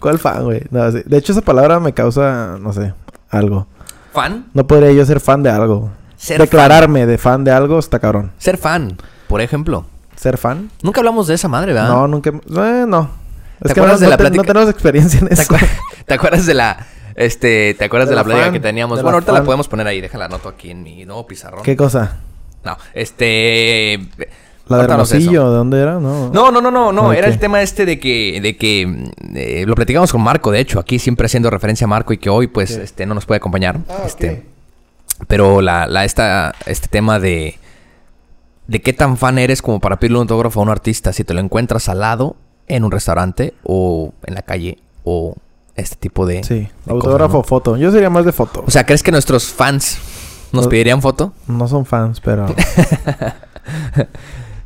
[0.00, 0.62] ¿Cuál fan, güey?
[0.70, 2.92] de hecho, esa palabra me causa, no sé,
[3.30, 3.66] algo.
[4.12, 4.46] ¿Fan?
[4.52, 5.90] No podría yo ser fan de algo.
[6.28, 8.32] Declararme de fan de algo está cabrón.
[8.38, 8.96] Ser fan,
[9.28, 9.86] por ejemplo.
[10.16, 10.70] ¿Ser fan?
[10.82, 11.88] Nunca hablamos de esa madre, ¿verdad?
[11.88, 12.30] No, nunca...
[12.30, 13.10] Eh, no.
[13.60, 15.54] Es que no, de la no tenemos experiencia en eso.
[16.06, 16.86] ¿Te, acuerdas de la...
[17.14, 19.02] Este, ¿te acuerdas de, la, plática que teníamos?
[19.02, 20.00] Bueno, ahorita la podemos poner ahí.
[20.00, 21.62] Déjala anoto aquí en mi nuevo pizarrón.
[21.62, 22.18] ¿Qué cosa?
[22.64, 24.08] No, este...
[24.68, 25.50] ¿La de Hermosillo?
[25.50, 25.98] ¿De dónde era?
[25.98, 27.12] No, no, no, no, no.
[27.12, 28.40] Era el tema este de que...
[28.42, 30.78] De que eh, lo platicamos con Marco, de hecho.
[30.78, 33.78] Aquí siempre haciendo referencia a Marco y que hoy, pues, este, no nos puede acompañar.
[33.88, 34.46] Ah, este...
[35.28, 37.58] Pero la, la, esta, este tema de...
[38.66, 41.34] De qué tan fan eres como para pedirle un autógrafo a un artista si te
[41.34, 42.36] lo encuentras al lado
[42.68, 45.34] en un restaurante o en la calle o
[45.74, 46.44] este tipo de...
[46.44, 47.76] Sí, autógrafo o foto.
[47.76, 48.64] Yo sería más de foto.
[48.66, 49.98] O sea, ¿crees que nuestros fans
[50.52, 51.32] nos pedirían foto?
[51.48, 52.46] No son fans, pero...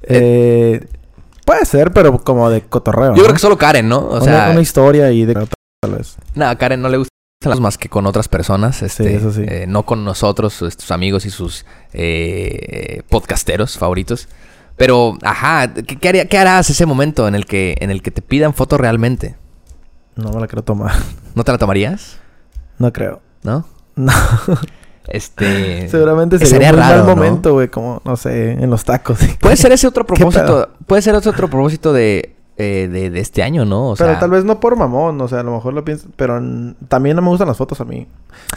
[0.06, 0.86] Eh,
[1.44, 3.14] puede ser, pero como de cotorreo.
[3.14, 4.06] Yo creo que solo Karen, ¿no?
[4.08, 6.16] O sea, una historia y de tal vez.
[6.34, 7.10] Nada, a Karen no le gusta
[7.60, 9.44] más que con otras personas, este, eso sí.
[9.46, 14.28] Eh, no con nosotros, sus amigos y sus eh, podcasteros favoritos.
[14.76, 18.20] Pero, ajá, ¿qué, haría, ¿qué, harás ese momento en el que en el que te
[18.20, 19.36] pidan foto realmente?
[20.16, 20.94] No me la quiero tomar.
[21.34, 22.18] ¿No te la tomarías?
[22.78, 23.22] No creo.
[23.42, 23.66] ¿No?
[23.94, 24.12] No.
[25.08, 25.88] Este.
[25.90, 29.18] Seguramente sería, un raro, mal momento, güey, como, no sé, en los tacos.
[29.40, 30.70] Puede ser ese otro propósito.
[30.86, 33.90] Puede ser ese otro propósito de, eh, de, de, este año, ¿no?
[33.90, 36.08] O pero tal vez no por mamón, o sea, a lo mejor lo pienso.
[36.16, 36.40] Pero
[36.88, 38.06] también no me gustan las fotos a mí.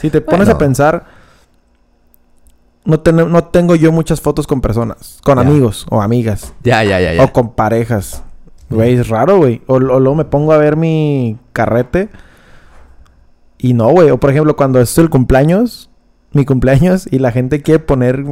[0.00, 1.20] Si te pones a pensar.
[2.82, 6.54] No, no tengo yo muchas fotos con personas, con amigos o amigas.
[6.64, 7.22] Ya, ya, ya, ya.
[7.22, 8.22] O con parejas.
[8.70, 9.60] Güey, es raro, güey.
[9.66, 12.08] O, o luego me pongo a ver mi carrete.
[13.58, 14.10] Y no, güey.
[14.10, 15.89] O por ejemplo, cuando es el cumpleaños,
[16.32, 18.24] mi cumpleaños y la gente quiere poner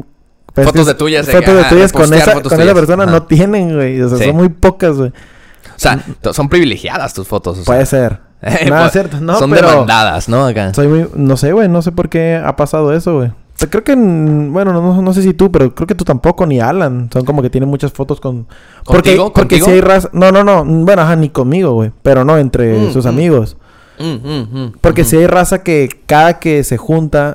[0.55, 1.27] fotos de tuyas.
[1.27, 4.01] Fotos de tuyas con esa, con esa persona no tienen, güey.
[4.01, 5.11] O sea, son muy pocas, güey.
[5.11, 7.59] O sea, son privilegiadas tus fotos.
[7.65, 8.21] Puede ser.
[8.69, 9.21] no, cierto.
[9.21, 10.47] No, son demandadas, ¿no?
[10.47, 10.73] Acá.
[10.75, 11.09] Soy muy...
[11.15, 11.69] No sé, güey.
[11.69, 13.33] No sé por qué ha pasado eso, güey.
[13.71, 13.95] creo que...
[13.95, 17.11] Bueno, no, no, sé si tú, pero creo que tú tampoco, ni Alan.
[17.13, 18.47] Son como que tienen muchas fotos con...
[18.85, 19.33] Porque, ¿Contigo?
[19.33, 20.11] Porque si hay raza...
[20.13, 20.65] No, no, no.
[20.65, 21.93] Bueno, ajá, ni conmigo, güey.
[22.03, 23.09] Pero no, entre mm, sus mm.
[23.09, 23.57] amigos.
[23.99, 27.35] Mm, porque si hay raza que cada que se junta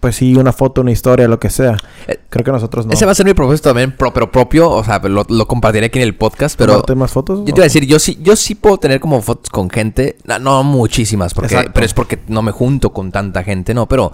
[0.00, 1.76] pues sí, una foto, una historia, lo que sea.
[2.06, 2.92] Eh, Creo que nosotros no.
[2.92, 4.70] Ese va a ser mi propósito también, pero propio.
[4.70, 6.84] O sea, lo, compartiré aquí en el podcast, pero...
[6.94, 7.40] más fotos?
[7.40, 10.16] Yo te iba a decir, yo sí, yo sí puedo tener como fotos con gente.
[10.40, 13.86] No, muchísimas, porque, pero es porque no me junto con tanta gente, ¿no?
[13.86, 14.12] Pero...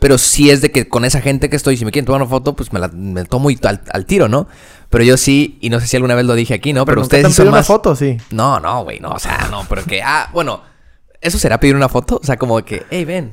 [0.00, 2.30] Pero sí es de que con esa gente que estoy, si me quieren tomar una
[2.30, 4.48] foto, pues me la me tomo al, al, tiro, ¿no?
[4.88, 6.86] Pero yo sí, y no sé si alguna vez lo dije aquí, ¿no?
[6.86, 7.52] Pero, ustedes son más...
[7.52, 8.16] una foto, sí.
[8.30, 10.62] No, no, güey, no, o sea, no, pero que, ah, bueno,
[11.20, 12.18] ¿eso será pedir una foto?
[12.22, 13.32] O sea, como que, hey, ven,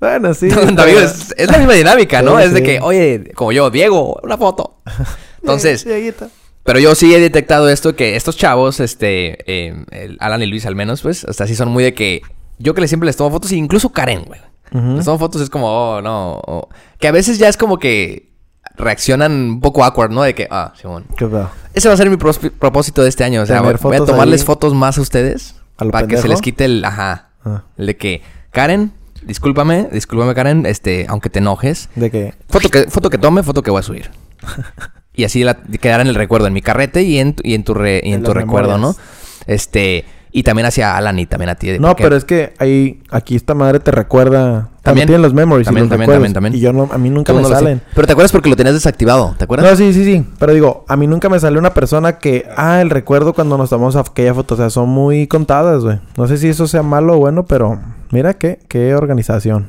[0.00, 0.48] bueno, sí.
[1.36, 2.38] es, la misma dinámica, ¿no?
[2.38, 4.80] es de que, oye, como yo, Diego, una foto.
[5.40, 5.86] Entonces,
[6.64, 10.74] pero yo sí he detectado esto, que estos chavos, este, eh, Alan y Luis al
[10.74, 12.22] menos, pues, hasta así son muy de que
[12.58, 14.40] yo que les siempre les tomo fotos, incluso Karen, güey.
[14.96, 16.68] Les tomo fotos es como, oh, no.
[16.98, 18.28] que a veces ya es como que
[18.76, 20.22] reaccionan un poco awkward, ¿no?
[20.22, 21.06] De que, ah, Simón.
[21.16, 21.50] ¿Qué pedo?
[21.74, 23.42] Ese va a ser mi propósito de este año.
[23.42, 24.46] O sea, voy a tomarles ahí.
[24.46, 25.54] fotos más a ustedes.
[25.78, 27.30] ¿A lo para que se les quite el, ajá.
[27.44, 28.92] Ah, El de que, Karen,
[29.24, 31.88] discúlpame, discúlpame, Karen, este, aunque te enojes.
[31.94, 32.34] de que...
[32.48, 34.10] Foto que, foto que tome, foto que voy a subir.
[35.14, 37.64] y así la, quedará en el recuerdo, en mi carrete y en, tu- y en
[37.64, 38.96] tu, re- y en En tu recuerdo, memorias.
[38.98, 39.52] ¿no?
[39.52, 41.78] Este, y también hacia Alan y también a ti.
[41.78, 43.02] No, pero es que ahí...
[43.10, 44.68] Aquí esta madre te recuerda...
[44.82, 45.06] También.
[45.06, 46.54] Tienen los memories También, y los también, también, también.
[46.54, 46.88] Y yo no...
[46.92, 47.82] A mí nunca me no salen.
[47.94, 49.70] Pero te acuerdas porque lo tenías desactivado, ¿te acuerdas?
[49.70, 50.26] No, sí, sí, sí.
[50.38, 52.46] Pero digo, a mí nunca me salió una persona que...
[52.56, 54.54] Ah, el recuerdo cuando nos tomamos aquella foto.
[54.54, 55.98] O sea, son muy contadas, güey.
[56.16, 57.80] No sé si eso sea malo o bueno, pero...
[58.10, 58.58] Mira qué...
[58.68, 59.68] Qué organización.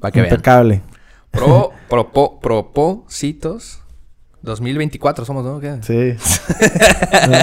[0.00, 0.32] Para que vean.
[0.32, 0.82] Impecable.
[1.30, 3.79] Pro, propo- propósitos
[4.42, 5.60] 2024 somos, ¿no?
[5.60, 5.76] ¿Qué?
[5.82, 6.16] Sí.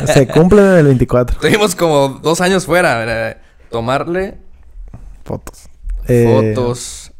[0.14, 1.40] Se cumple en el 24.
[1.40, 3.38] Tuvimos como dos años fuera.
[3.70, 4.36] Tomarle
[5.24, 5.64] Fotos.
[6.08, 7.12] Eh, fotos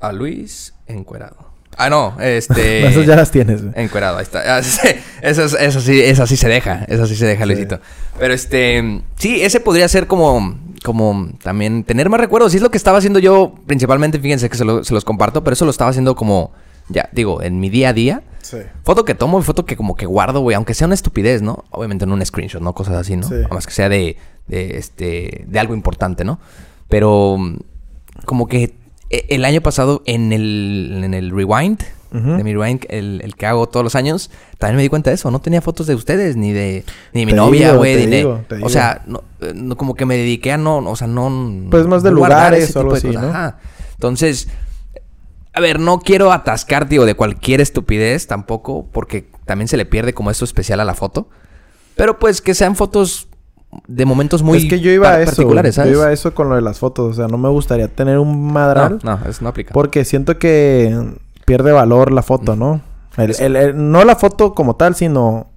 [0.00, 1.36] a Luis encuerado.
[1.76, 2.86] Ah, no, este...
[2.88, 3.72] Esas ya las tienes, güey.
[3.82, 4.56] Encuerado, ahí está.
[4.56, 4.78] Ah, sí,
[5.22, 6.84] esa sí se deja.
[6.88, 7.80] Esa sí se deja, Luisito.
[8.18, 9.02] Pero este...
[9.16, 10.62] Sí, ese podría ser como...
[10.84, 12.52] Como también tener más recuerdos.
[12.52, 14.18] Y es lo que estaba haciendo yo principalmente.
[14.20, 15.42] Fíjense que se, lo- se los comparto.
[15.42, 16.52] Pero eso lo estaba haciendo como...
[16.90, 18.22] Ya, digo, en mi día a día.
[18.44, 18.58] Sí.
[18.84, 20.54] Foto que tomo y foto que como que guardo, güey.
[20.54, 21.64] Aunque sea una estupidez, ¿no?
[21.70, 22.74] Obviamente en un screenshot, ¿no?
[22.74, 23.26] Cosas así, ¿no?
[23.26, 23.34] Sí.
[23.34, 26.38] Además que sea de, de, este, de algo importante, ¿no?
[26.88, 27.56] Pero mm,
[28.26, 28.74] como que
[29.10, 31.80] e- el año pasado en el, en el Rewind,
[32.12, 35.14] de mi Rewind, el, el que hago todos los años, también me di cuenta de
[35.14, 35.32] eso.
[35.32, 38.06] No tenía fotos de ustedes, ni de, ni de mi Te novia, güey.
[38.06, 41.08] ni digo, O sea, no, eh, no, como que me dediqué a no, o sea,
[41.08, 41.66] no...
[41.72, 42.94] Pues más de lugares o algo.
[43.18, 43.58] Ajá.
[43.94, 44.46] Entonces,
[45.54, 50.12] a ver, no quiero atascar, digo, de cualquier estupidez tampoco, porque también se le pierde
[50.12, 51.28] como esto especial a la foto.
[51.96, 53.28] Pero pues que sean fotos
[53.86, 55.30] de momentos muy es que yo iba a eso.
[55.32, 55.74] particulares.
[55.76, 55.92] ¿sabes?
[55.92, 57.12] Yo iba a eso con lo de las fotos.
[57.12, 58.98] O sea, no me gustaría tener un madral.
[59.04, 59.72] No, no, eso no aplica.
[59.72, 60.96] Porque siento que
[61.44, 62.80] pierde valor la foto, ¿no?
[63.16, 65.52] El- el- el- no la foto como tal, sino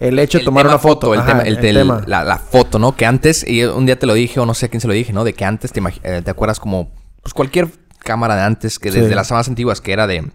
[0.00, 1.14] el hecho de tomar tema una foto.
[1.14, 2.02] el, Ajá, tema, el, el tema.
[2.06, 2.96] La, la foto, ¿no?
[2.96, 4.94] Que antes, y un día te lo dije, o no sé a quién se lo
[4.94, 5.22] dije, ¿no?
[5.22, 6.90] De que antes te, eh, te acuerdas como,
[7.22, 9.14] pues cualquier cámara de antes, que desde Sí.
[9.14, 10.30] las más antiguas, que era de,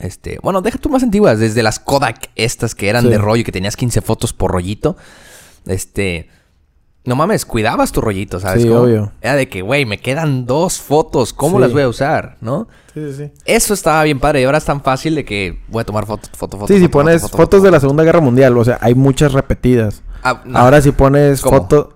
[0.00, 3.10] este, bueno, deja tú más antiguas, desde las Kodak estas que eran Sí.
[3.10, 4.96] de rollo, y que tenías 15 fotos por rollito,
[5.66, 6.28] este,
[7.04, 8.62] no mames, cuidabas tu rollito, ¿sabes?
[8.62, 8.80] Sí, cómo?
[8.82, 9.12] obvio.
[9.20, 11.62] Era de que, güey, me quedan dos fotos, ¿cómo Sí.
[11.62, 12.66] las voy a usar, no?
[12.94, 13.32] Sí, sí, sí.
[13.44, 16.28] Eso estaba bien padre, y ahora es tan fácil de que voy a tomar foto,
[16.34, 16.72] foto, foto.
[16.72, 17.64] Sí, si pones foto, foto, fotos foto.
[17.66, 20.02] de la Segunda Guerra Mundial, o sea, hay muchas repetidas.
[20.22, 20.58] Ah, no.
[20.58, 21.88] Ahora si pones fotos...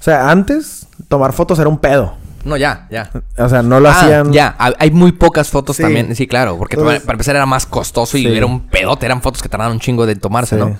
[0.00, 2.14] O sea, antes tomar fotos era un pedo.
[2.48, 3.10] No, ya, ya.
[3.38, 4.32] O sea, no lo Ah, hacían...
[4.32, 5.82] Ya, ha- hay muy pocas fotos Sí.
[5.82, 6.14] también.
[6.16, 8.36] Sí, claro, porque Entonces- para empezar era más costoso y Sí.
[8.36, 9.06] era un pedote.
[9.06, 10.60] Eran fotos que tardaron un chingo de tomarse, Sí.
[10.62, 10.76] ¿no?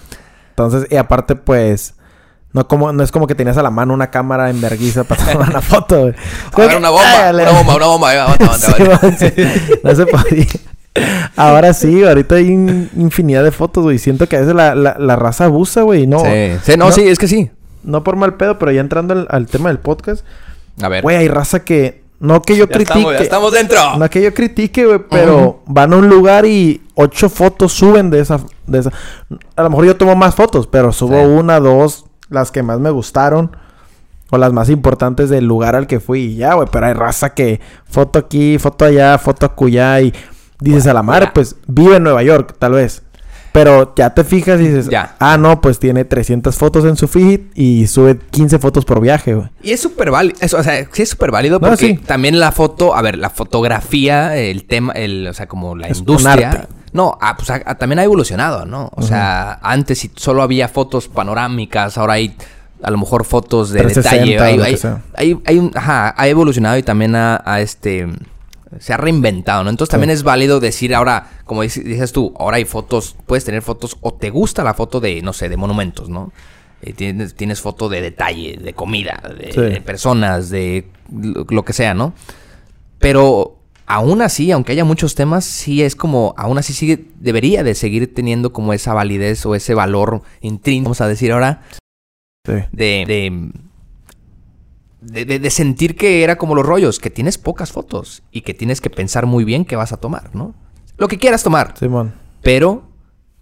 [0.51, 1.95] Entonces, y aparte, pues...
[2.55, 5.23] No, como, no es como que tenías a la mano una cámara en vergüenza para
[5.33, 6.15] tomar una foto, güey.
[6.55, 8.57] A ver, una bomba, una bomba, una bomba.
[9.85, 10.47] No se podía.
[11.37, 13.99] Ahora sí, ahorita hay in- infinidad de fotos, güey.
[13.99, 16.07] Siento que a veces la, la, la raza abusa, güey.
[16.07, 16.27] No, Sí,
[16.65, 17.51] sí, no, no- sí, es que sí.
[17.85, 20.25] no por mal pedo, pero ya entrando al, al tema del podcast,
[20.83, 21.03] A ver.
[21.03, 22.07] güey, hay raza que...
[22.21, 22.99] No que yo ya critique...
[22.99, 23.97] estamos, ya estamos dentro.
[23.97, 28.19] No que yo critique, güey, pero van a un lugar y ocho fotos suben de
[28.21, 28.91] esa, de esa.
[29.55, 31.27] A lo mejor yo tomo más fotos, pero subo Sí.
[31.27, 33.57] una, dos, las que más me gustaron.
[34.31, 36.69] O las más importantes del lugar al que fui y ya, güey.
[36.71, 40.13] Pero hay raza que foto aquí, foto allá, foto acullá y
[40.61, 41.33] dices a la madre, ya.
[41.33, 43.03] pues vive en Nueva York, tal vez.
[43.59, 45.17] Pero ya te fijas y dices, Ya.
[45.19, 49.35] ah, no, pues tiene 300 fotos en su feed y sube 15 fotos por viaje,
[49.35, 49.49] güey.
[49.63, 51.95] Y es súper válido, o sea, sí es súper válido No, porque sí.
[51.97, 55.99] también la foto, a ver, la fotografía, el tema, el, o sea, como la Es
[55.99, 56.51] un industria.
[56.51, 56.69] arte.
[56.93, 58.91] No, ah, pues ah, también ha evolucionado, ¿no?
[58.95, 62.35] O sea, antes si solo había fotos panorámicas, ahora hay
[62.83, 64.63] a lo mejor fotos de 360 detalle.
[64.65, 64.79] Hay, hay-
[65.17, 68.07] hay- hay un, ajá, ha evolucionado y también ha, este
[68.79, 69.71] se ha reinventado, ¿no?
[69.71, 73.63] Entonces también es válido decir ahora, como dices, dices tú, ahora hay fotos, puedes tener
[73.63, 76.33] fotos o te gusta la foto de, no sé, de monumentos, ¿no?
[76.83, 79.61] Eh, tienes, tienes foto de detalle, de comida, de, Sí.
[79.61, 82.13] de personas, de lo, lo que sea, ¿no?
[82.99, 87.75] Pero aún así, aunque haya muchos temas, sí es como, aún así sigue, debería de
[87.75, 91.63] seguir teniendo como esa validez o ese valor intrínseco, vamos a decir ahora,
[92.47, 92.53] Sí.
[92.73, 93.51] de, de,
[95.01, 98.55] de, de- de sentir que era como los rollos, que tienes pocas fotos y que
[98.55, 100.55] tienes que pensar muy bien qué vas a tomar, ¿no?
[100.97, 102.13] Lo que quieras tomar, Simón.
[102.43, 102.83] pero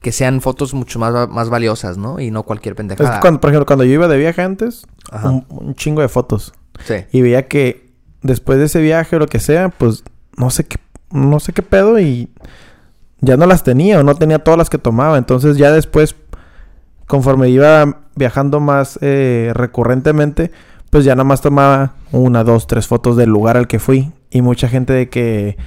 [0.00, 2.20] que sean fotos mucho más, más valiosas, ¿no?
[2.20, 3.14] Y no cualquier Es pendejada.
[3.14, 4.86] que cuando, por ejemplo, cuando yo iba de viaje antes,
[5.24, 6.52] un, un chingo de fotos.
[6.84, 6.96] Sí.
[7.12, 7.90] Y veía que
[8.22, 10.04] después de ese viaje o lo que sea, pues
[10.36, 10.76] no sé qué,
[11.10, 12.28] no sé qué pedo y
[13.20, 15.16] ya no las tenía o no tenía todas las que tomaba.
[15.16, 16.14] Entonces ya después,
[17.06, 20.50] conforme iba viajando más eh, recurrentemente,
[20.96, 24.12] pues ya nada más tomaba una, dos, tres fotos del lugar al que fui.
[24.30, 25.58] Y mucha gente de que,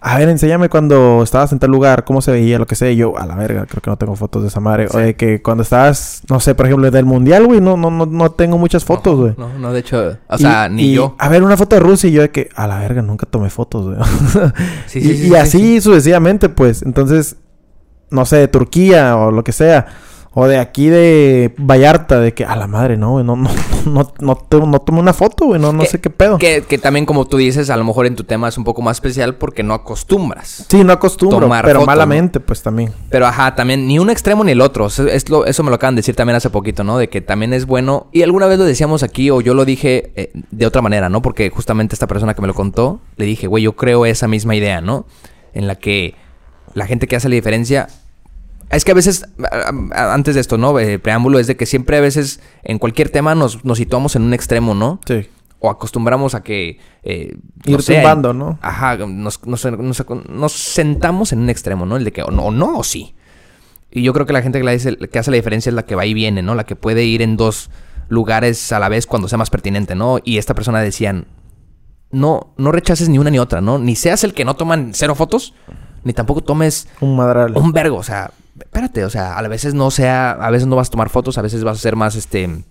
[0.00, 2.74] a ver, enséñame cuando estabas en tal lugar, cómo se veía, lo que.
[2.90, 4.88] Y yo, a la verga, creo que no tengo fotos de esa madre.
[4.92, 8.06] O de que cuando estabas, no sé, por ejemplo, del mundial, güey, no, no, no,
[8.06, 9.34] no tengo muchas fotos, güey.
[9.38, 11.14] No, no, de hecho, o sea, Y- ni y, yo.
[11.20, 13.50] A ver, una foto de Rusia y yo de que, a la verga, nunca tomé
[13.50, 13.98] fotos, güey.
[14.88, 15.80] Sí, y sí, y sí, así sí.
[15.80, 16.82] sucesivamente, pues.
[16.82, 17.36] Entonces,
[18.10, 19.86] no sé, de Turquía o lo que sea.
[20.34, 23.50] O de aquí de Vallarta, de que, a la madre, no, güey, no, no,
[23.84, 26.38] no, no, tomo- no tomé una foto, güey, no, no Que- sé qué pedo.
[26.38, 28.80] Que, que también, como tú dices, a lo mejor en tu tema es un poco
[28.80, 30.64] más especial porque no acostumbras.
[30.70, 32.92] Sí, no acostumbro, Tomar pero malamente, pues también.
[33.10, 34.86] Pero ajá, también ni un extremo ni el otro.
[34.86, 36.96] Eso, es lo- eso me lo acaban de decir también hace poquito, ¿no?
[36.96, 38.06] De que también es bueno.
[38.10, 41.20] Y alguna vez lo decíamos aquí, o yo lo dije eh, de otra manera, ¿no?
[41.20, 44.54] Porque justamente esta persona que me lo contó, le dije, güey, yo creo esa misma
[44.56, 45.04] idea, ¿no?
[45.52, 46.14] En la que
[46.72, 47.88] la gente que hace la diferencia.
[48.72, 49.24] Es que a veces,
[49.94, 50.78] antes de esto, ¿no?
[50.78, 54.22] El preámbulo es de que siempre a veces en cualquier tema nos, nos situamos en
[54.22, 54.98] un extremo, ¿no?
[55.06, 55.28] Sí.
[55.60, 56.78] O acostumbramos a que...
[57.04, 58.58] eh, Ir sé, tumbando, ¿no?
[58.62, 61.96] Ajá, nos, nos- nos- nos sentamos en un extremo, ¿no?
[61.96, 63.14] El de que o no, o no o sí.
[63.90, 65.84] Y yo creo que la gente que, la dice- que hace la diferencia es la
[65.84, 66.54] que va y viene, ¿no?
[66.54, 67.70] La que puede ir en dos
[68.08, 70.18] lugares a la vez cuando sea más pertinente, ¿no?
[70.24, 71.26] Y esta persona decían,
[72.10, 73.78] no, no rechaces ni una ni otra, ¿no?
[73.78, 75.54] Ni seas el que no toman cero fotos,
[76.04, 77.52] ni tampoco tomes Un madral.
[77.56, 80.88] un vergo, o sea, espérate, o sea, a veces no sea, a veces no vas
[80.88, 82.64] a tomar fotos, a veces vas a ser más, este,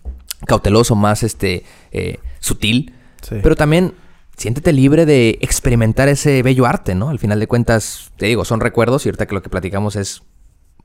[0.46, 3.36] cauteloso, más, este, eh, sutil, Sí.
[3.44, 3.94] pero también
[4.38, 7.10] siéntete libre de experimentar ese bello arte, ¿no?
[7.10, 10.24] Al final de cuentas, te digo, son recuerdos y ahorita que lo que platicamos es,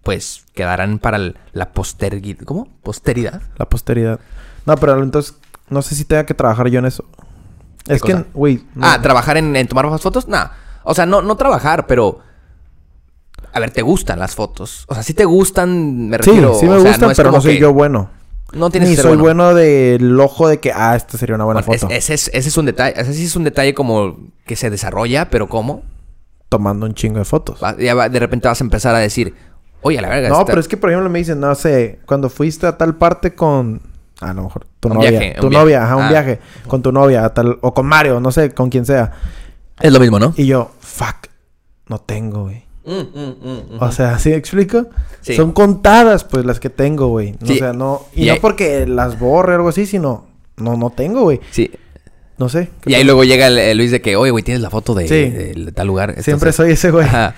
[0.03, 2.69] pues, quedarán para el- la posteridad, ¿cómo?
[2.83, 3.41] Posteridad.
[3.57, 4.21] La posteridad.
[4.67, 5.37] No, pero entonces,
[5.71, 7.05] no sé si tenga que trabajar yo en eso.
[7.89, 8.25] Es cosa?
[8.25, 8.65] que, güey.
[8.75, 10.49] no- Ah, trabajar en, en tomar más fotos, nah.
[10.85, 12.21] O sea, no, no trabajar, pero...
[13.53, 14.85] A ver, ¿te gustan las fotos?
[14.89, 16.55] O sea, si te gustan, me sí, refiero...
[16.55, 18.11] sí me o sea, gustan, pero no soy que yo bueno.
[18.53, 19.45] No tienes Ni que ser soy bueno.
[19.45, 21.93] bueno, del ojo de que, ah, esta sería una buena Bueno, foto.
[21.93, 25.31] ese, es, ese es un detalle, ese sí es un detalle como que se desarrolla,
[25.31, 25.83] pero ¿cómo?
[26.49, 27.59] Tomando un chingo de fotos.
[27.63, 29.35] Va- ya va- de repente vas a empezar a decir,
[29.83, 30.29] oye, a la verga.
[30.29, 32.95] No, esta- pero es que, por ejemplo, me dicen, no sé, cuando fuiste a tal
[32.97, 33.81] parte con...
[34.21, 35.11] A lo mejor tu Un novia.
[35.11, 35.85] viaje, tu novia, viaje.
[35.85, 36.09] ajá, un Ah.
[36.09, 36.39] viaje.
[36.69, 37.59] Con tu novia, a tal...
[37.63, 39.13] O con Mario, no sé, con quien sea.
[39.81, 40.33] Es lo mismo, ¿no?
[40.37, 41.27] Y yo, fuck,
[41.89, 42.65] no tengo, güey.
[42.87, 43.83] Mm, mm, mm.
[43.83, 44.87] O sea, ¿sí me explico?
[45.21, 45.35] Sí.
[45.35, 47.35] Son contadas, pues, las que tengo, güey.
[47.43, 48.03] O sea, no...
[48.15, 50.27] Y, Y no hay- porque las borre o algo así, sino...
[50.57, 51.41] No, no tengo, güey.
[51.51, 51.71] Sí.
[52.39, 52.71] No sé.
[52.83, 53.07] ¿qué Y ahí pasa?
[53.07, 55.15] luego llega el, el Luis de que, oye, güey, tienes la foto de, Sí.
[55.31, 56.23] de- de tal lugar.
[56.23, 57.05] Siempre soy ese, güey.
[57.07, 57.35] Ajá.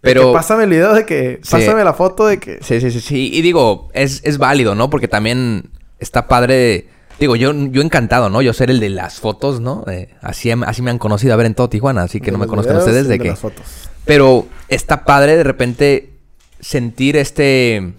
[0.00, 0.32] Pero...
[0.32, 1.40] Pásame el video de que...
[1.42, 1.50] Sí.
[1.52, 2.58] Pásame la foto de que...
[2.62, 3.30] Sí, sí, sí, sí.
[3.32, 4.90] Y digo, es, es válido, ¿no?
[4.90, 6.88] Porque también está padre...
[7.18, 8.42] Digo, yo, yo encantado, ¿no?
[8.42, 9.84] Yo ser el de las fotos, ¿no?
[9.90, 12.38] Eh, así, así me han conocido a ver en todo Tijuana, así que de no
[12.38, 13.28] me videos ustedes y de que...
[13.30, 13.64] las fotos.
[14.04, 16.12] Pero está padre de repente
[16.60, 17.94] sentir este.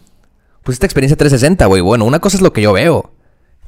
[0.64, 1.82] Pues esta experiencia 360, güey.
[1.82, 3.12] Bueno, una cosa es lo que yo veo.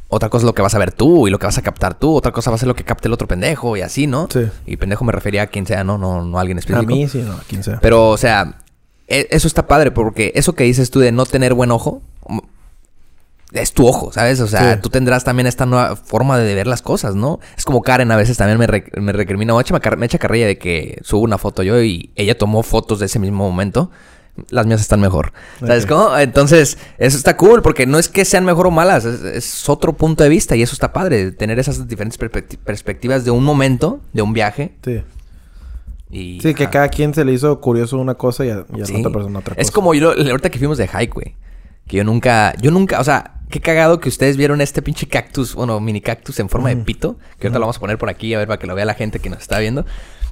[0.08, 1.98] Otra cosa es lo que vas a ver tú y lo que vas a captar
[1.98, 2.16] tú.
[2.16, 4.28] Otra cosa va a ser lo que capte el otro pendejo y así, ¿no?
[4.32, 4.42] Sí.
[4.66, 6.94] Y pendejo me refería a quien sea, no, no, no a alguien A específico.
[6.94, 7.80] mí sí, no, a quien sea.
[7.82, 8.58] Pero, o sea,
[9.08, 12.02] e- eso está padre porque eso que dices tú de no tener buen ojo.
[13.52, 14.40] Es tu ojo, ¿sabes?
[14.40, 14.80] O sea, Sí.
[14.82, 17.40] tú tendrás también esta nueva forma de ver las cosas, ¿no?
[17.58, 20.18] Es como Karen a veces también me, re- me recrimina, o echa- me me echa
[20.18, 23.92] carrilla de que subo una foto yo y ella tomó fotos de ese mismo momento.
[24.50, 25.34] Las mías están mejor.
[25.60, 26.18] ¿Sabes cómo?
[26.18, 29.92] Entonces, eso está cool porque no es que sean mejor o malas, es, es otro
[29.98, 34.00] punto de vista y eso está padre, tener esas diferentes perspecti- perspectivas de un momento,
[34.14, 34.78] de un viaje.
[34.86, 35.04] Sí.
[36.10, 38.86] Y, Sí, que cada quien se le hizo curioso una cosa y a, y a
[38.86, 38.94] Sí.
[38.94, 39.62] la otra persona otra cosa.
[39.62, 41.36] Es como yo, ahorita que fuimos de hike, güey.
[41.88, 45.54] Que yo nunca, yo nunca, o sea, qué cagado que ustedes vieron este pinche cactus,
[45.54, 47.18] bueno, mini cactus en forma de pito.
[47.38, 48.96] Que ahorita lo vamos a poner por aquí a ver para que lo vea la
[48.96, 49.86] gente que nos está viendo.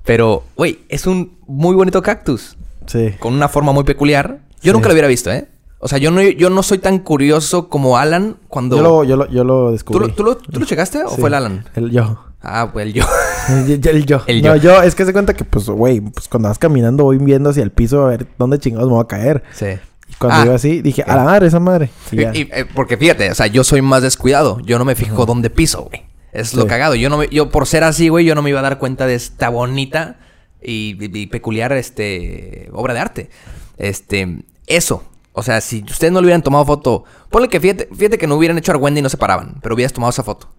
[0.06, 2.58] Pero, güey, es un muy bonito cactus.
[2.88, 3.12] Sí.
[3.20, 4.40] Con una forma muy peculiar.
[4.62, 4.74] Yo Sí.
[4.74, 5.48] nunca lo hubiera visto, ¿eh?
[5.82, 8.76] O sea, yo no, yo no soy tan curioso como Alan cuando...
[8.78, 10.08] Yo lo, yo lo, yo lo ¿Tú, descubrí.
[10.08, 11.16] lo, tú, lo, tú lo checaste o Sí.
[11.22, 11.66] fue el Alan?
[11.76, 12.26] El yo.
[12.42, 13.06] Ah, pues el yo.
[13.50, 14.22] El, el yo.
[14.28, 14.74] El no, yo.
[14.76, 14.82] yo.
[14.82, 17.72] es que se cuenta que, pues, güey, pues cuando vas caminando voy viendo hacia el
[17.72, 19.44] piso a ver dónde chingados me voy a caer.
[19.54, 19.68] sí.
[20.10, 20.46] Y cuando Ah.
[20.46, 21.90] iba así, dije, a la madre, esa madre.
[22.12, 22.32] Y Y- ya.
[22.34, 24.60] y, eh, porque fíjate, o sea, yo soy más descuidado.
[24.62, 26.04] Yo no me fijo dónde piso, güey.
[26.32, 26.94] Es lo cagado.
[26.96, 29.08] Yo no me- yo por ser así, güey, yo no me iba a dar cuenta
[29.08, 30.18] de esta bonita
[30.62, 30.94] y,
[31.28, 33.30] peculiar este obra de arte.
[33.78, 35.04] Este, eso.
[35.34, 38.36] O sea, si ustedes no le hubieran tomado foto, ponle que fíjate, fíjate que no
[38.36, 40.50] hubieran hecho Argüende y no se paraban, pero hubieras tomado esa foto.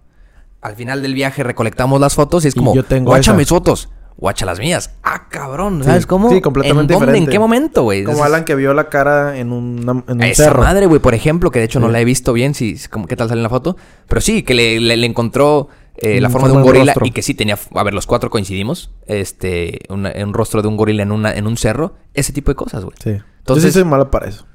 [0.62, 3.38] Al final del viaje recolectamos las fotos y es como, yo tengo guacha esa".
[3.38, 3.88] mis fotos,
[4.20, 4.90] guacha las mías.
[5.02, 5.84] Ah, cabrón, Sí.
[5.86, 6.30] ¿sabes cómo?
[6.30, 7.06] Sí, completamente ¿En dónde?
[7.12, 7.30] diferente.
[7.30, 8.04] ¿En qué momento, güey?
[8.04, 10.62] Como Alan que vio la cara en, una- en un esa cerro.
[10.62, 13.16] madre, güey, por ejemplo, que de hecho no la he visto bien, si, como, qué
[13.16, 13.76] tal sale en la foto.
[14.08, 17.06] Pero sí, que le, le- le encontró eh, la Mm, forma de un gorila rostro.
[17.06, 20.76] y que sí tenía, a ver, los cuatro coincidimos, este, una- un rostro de un
[20.76, 22.96] gorila en, una, en un cerro, ese tipo de cosas, güey.
[23.02, 23.10] Sí.
[23.10, 24.46] Entonces, Entonces- yo sí soy malo para eso.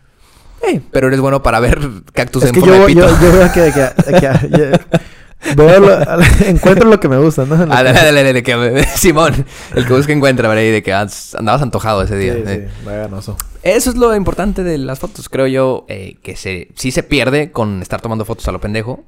[0.68, 1.80] Eh, pero eres bueno para ver
[2.13, 3.07] cactus es en que forma yo, de pito.
[3.07, 3.72] yo, yo veo que...
[3.72, 4.80] que- que-
[5.55, 5.99] Veo lo-
[6.45, 7.55] encuentro lo que me gusta, ¿no?
[7.55, 10.63] Ah, dale, dale, dale, que- Simón, el que busca encuentra, ¿verdad?
[10.63, 12.33] Y de que ans- andabas antojado ese día.
[12.35, 12.69] Sí, eh.
[12.79, 13.37] sí, ganoso.
[13.63, 17.51] Eso es lo importante de las fotos, creo yo, eh, que se, sí se pierde
[17.51, 19.03] con estar tomando fotos a lo pendejo.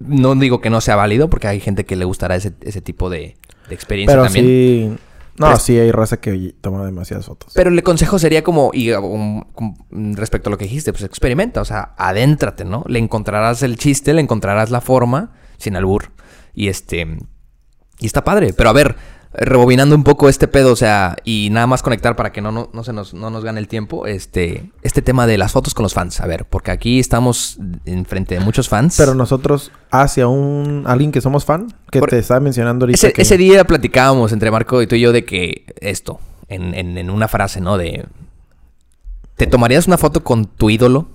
[0.00, 3.10] No digo que no sea válido, porque hay gente que le gustará ese, ese tipo
[3.10, 3.36] de,
[3.68, 4.46] de experiencia Pero también.
[4.46, 4.96] sí...
[5.38, 7.52] No, Pero- sí hay raza que toma demasiadas fotos.
[7.54, 9.76] Pero el consejo sería como, y um, com-
[10.16, 12.82] respecto a lo que dijiste, pues experimenta, o sea, adéntrate, ¿no?
[12.88, 16.10] Le encontrarás el chiste, le encontrarás la forma, sin albur.
[16.54, 17.06] Y este.
[18.00, 18.52] Y está padre.
[18.56, 18.96] Pero a ver,
[19.32, 22.70] rebobinando un poco este pedo, o sea, y nada más conectar para que no, no,
[22.72, 25.82] no se nos, no nos gane el tiempo, este, este tema de las fotos con
[25.82, 26.20] los fans.
[26.20, 28.96] A ver, porque aquí estamos enfrente de muchos fans.
[28.96, 30.84] Pero nosotros hacia un...
[30.86, 33.22] Alguien que somos fan, que Por- te estaba mencionando ahorita Ese, que...
[33.22, 37.10] ese día platicábamos entre Marco y tú y yo de que esto, en, en- en
[37.10, 37.76] una frase, ¿no?
[37.78, 38.06] De.
[39.36, 41.08] ¿Te tomarías una foto con tu ídolo?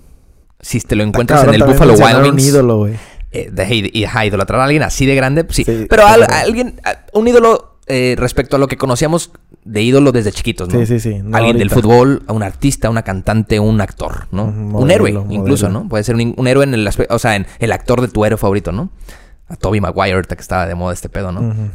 [0.62, 2.32] Si te lo encuentras en el Buffalo Wild Wings.
[2.34, 2.94] un ídolo, güey.
[3.34, 3.92] Eh, de,
[4.26, 5.64] idolatrar a alguien así de grande, pues sí.
[5.64, 9.32] Sí, Pero al- alguien, a- un ídolo eh, respecto a lo que conocíamos
[9.66, 10.80] de ídolo desde chiquitos, ¿no?
[10.80, 14.46] Sí, sí, sí, no alguien del fútbol, un artista, una cantante, un actor, ¿no?
[14.46, 15.34] Un héroe, modelo.
[15.34, 15.88] incluso, ¿no?
[15.90, 18.24] Puede ser un, un héroe en el aspecto, o sea, en el actor de tu
[18.24, 18.90] héroe favorito, ¿no?
[19.48, 21.42] A Toby Maguire, ahorita que estaba de moda este pedo, ¿no?
[21.42, 21.70] Ujú.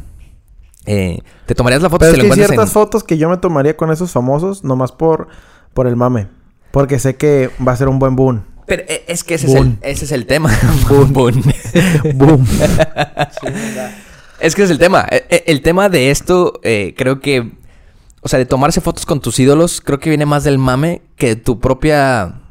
[0.85, 2.73] Eh, ¿Te tomarías la foto Pero si es que hay ciertas en...
[2.73, 5.27] fotos que yo me tomaría con esos famosos nomás por,
[5.73, 6.27] por el mame.
[6.71, 8.43] Porque sé que va a ser un buen boom.
[8.69, 10.49] Pero eh, es que ese es, el, ese es el tema.
[10.89, 11.43] Boom, boom.
[12.15, 12.47] boom.
[14.39, 15.05] es que es el tema.
[15.11, 17.51] Eh, eh, El tema de esto, eh, creo que...
[18.21, 21.27] O sea, de tomarse fotos con tus ídolos, creo que viene más del mame que
[21.27, 22.41] de tu propia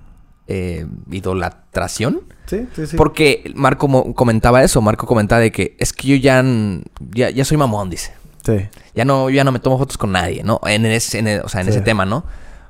[0.47, 2.23] eh, idolatración.
[2.47, 2.97] Sí, sí, sí.
[2.97, 4.81] Porque Marco comentaba eso.
[4.81, 6.43] Marco comentaba de que es que yo ya,
[7.13, 8.13] ya, ya soy mamón, dice.
[8.47, 8.55] Sí.
[8.95, 10.59] Ya no, yo ya no me tomo fotos con nadie, ¿no?
[10.67, 11.73] En ese, en el- o sea, en Sí.
[11.73, 12.25] ese tema, ¿no?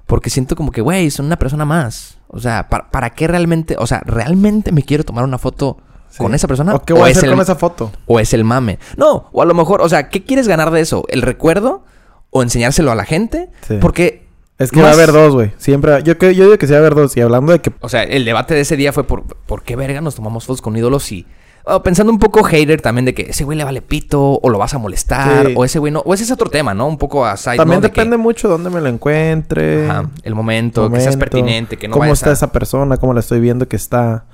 [0.09, 2.19] Porque siento como que, güey, son una persona más.
[2.27, 3.77] O sea, ¿para, para qué realmente?
[3.79, 5.77] O sea, ¿realmente me quiero tomar una foto
[6.11, 6.19] Sí.
[6.19, 6.75] con esa persona?
[6.75, 7.93] ¿O qué voy a hacer el- con esa foto?
[8.07, 8.79] ¿O es el mame?
[8.97, 11.05] No, o a lo mejor, o sea, ¿qué quieres ganar de eso?
[11.09, 11.85] ¿El recuerdo?
[12.31, 13.51] ¿O enseñárselo a la gente?
[13.69, 13.77] Sí.
[13.81, 14.27] Porque...
[14.59, 15.53] Es que va a haber dos, güey.
[15.59, 16.03] Siempre...
[16.03, 17.17] Yo, yo digo que sí va a haber dos.
[17.17, 17.71] Y hablando de que...
[17.81, 20.63] O sea, el debate de ese día fue por, ¿por qué verga nos tomamos fotos
[20.63, 21.27] con ídolos y...
[21.69, 24.59] oh, pensando un poco hater también de que ese güey le vale pito o lo
[24.59, 25.55] vas a molestar Sí.
[25.57, 26.01] o ese güey no...
[26.01, 26.87] O ese es otro tema, ¿no?
[26.87, 27.83] Un poco aside, También ¿no?
[27.83, 29.89] De que- depende mucho dónde me lo encuentre.
[29.89, 32.97] Ajá, el momento, que seas pertinente, que no ¿Cómo está a- esa persona?
[32.97, 34.25] ¿Cómo la estoy viendo que está?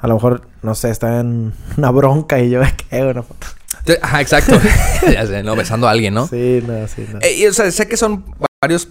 [0.00, 2.60] A lo mejor, no sé, está en una bronca y yo...
[2.90, 3.02] ¿Qué?
[3.04, 3.46] Una foto.
[3.78, 4.58] Entonces, Ajá, exacto.
[5.12, 5.54] ya sé, ¿no?
[5.56, 6.26] Besando a alguien, ¿no?
[6.26, 7.18] Sí, no, sí, no.
[7.22, 8.24] Eh, y, o sea, sé que son
[8.60, 8.88] varios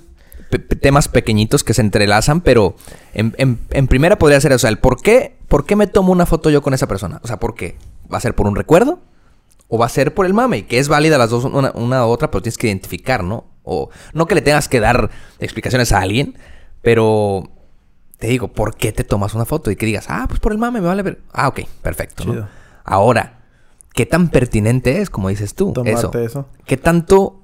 [0.50, 2.76] pe- temas pequeñitos que se entrelazan, pero
[3.14, 6.12] en, en- en primera podría ser, o sea, el por qué, por qué me tomo
[6.12, 7.20] una foto yo con esa persona.
[7.24, 7.78] O sea, ¿por qué?
[8.12, 9.00] ¿Va a ser por un recuerdo?
[9.68, 10.66] ¿O va a ser por el mame?
[10.66, 13.45] Que es válida las dos, una, una u otra, pero tienes que identificar, ¿no?
[13.64, 16.36] O no que le tengas que dar explicaciones a alguien,
[16.82, 17.43] pero
[18.18, 19.70] te digo, ¿por qué te tomas una foto?
[19.72, 21.20] Y que digas, ah, pues por el mame, me vale ver.
[21.32, 22.26] Ah, ok, perfecto.
[22.26, 22.34] ¿no?
[22.84, 23.41] Ahora,
[23.93, 25.72] ¿qué tan pertinente es, como dices tú?
[25.74, 26.12] Tomarte eso.
[26.20, 26.47] eso.
[26.66, 27.39] ¿Qué tanto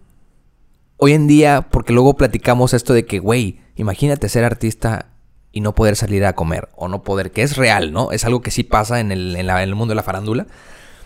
[0.98, 5.08] hoy en día, porque luego platicamos esto de que, güey, imagínate ser artista
[5.52, 8.12] y no poder salir a comer o no poder, que es real, ¿no?
[8.12, 10.48] Es algo que sí pasa en el, en la- en el mundo de la farándula.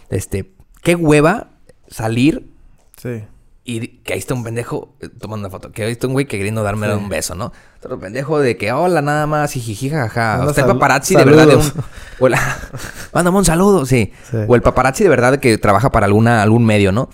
[0.10, 1.50] Este, qué hueva
[1.88, 2.50] salir
[2.98, 3.24] Sí.
[3.64, 5.72] y que ahí está un pendejo eh, tomando una foto.
[5.72, 6.94] Que ahí está un güey que queriendo darme Sí.
[6.94, 7.52] un beso, ¿no?
[7.78, 10.52] Otro pendejo de que hola nada más y jiji jaja.
[10.54, 11.64] Sea, el paparazzi de verdad de un...
[13.14, 14.12] Mándame un saludo, sí.
[14.30, 14.38] Sí.
[14.48, 17.10] O el paparazzi de verdad que trabaja para alguna, algún medio, ¿no?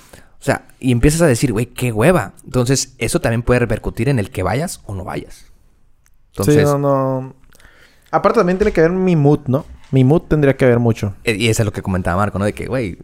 [0.46, 2.34] O sea, y empiezas a decir, güey, qué hueva.
[2.44, 5.46] Entonces, eso también puede repercutir en el que vayas o no vayas.
[6.34, 7.34] Entonces, sí, no, no.
[8.12, 9.66] Aparte también tiene que ver mi mood, ¿no?
[9.90, 11.16] Mi mood tendría que ver mucho.
[11.24, 12.46] eh, y eso es lo que comentaba Marco, ¿no?
[12.46, 13.00] De que, güey,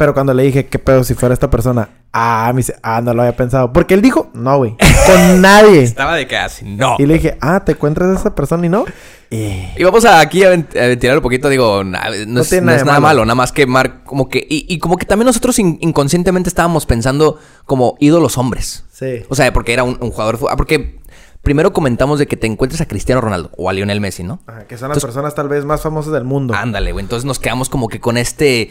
[0.00, 1.90] Pero cuando le dije, ¿qué pedo si fuera esta persona?
[2.10, 3.70] Ah, me dice, ah, no lo había pensado.
[3.70, 4.74] Porque él dijo, no, güey.
[5.06, 5.82] Con nadie.
[5.82, 6.96] estaba de que así, no.
[6.98, 8.86] Y le dije, ah, ¿te encuentras a esa persona y no?
[9.28, 9.66] Y...
[9.76, 12.62] Y vamos a aquí a, vent- a ventilar un poquito, digo, na- no, No es,
[12.62, 13.26] no es nada malo.
[13.26, 16.86] nada más que Mar, como que, y, y como que también nosotros in- inconscientemente estábamos
[16.86, 18.86] pensando como ídolos hombres.
[18.90, 19.22] Sí.
[19.28, 20.52] O sea, porque era un, un jugador de fútbol.
[20.54, 20.99] Ah, porque
[21.42, 24.40] primero comentamos de que te encuentres a Cristiano Ronaldo o a Lionel Messi, ¿no?
[24.46, 26.54] Ajá, que son las Entonces- personas tal vez más famosas del mundo.
[26.54, 27.02] Ándale, güey.
[27.04, 28.70] Entonces nos quedamos como que con este,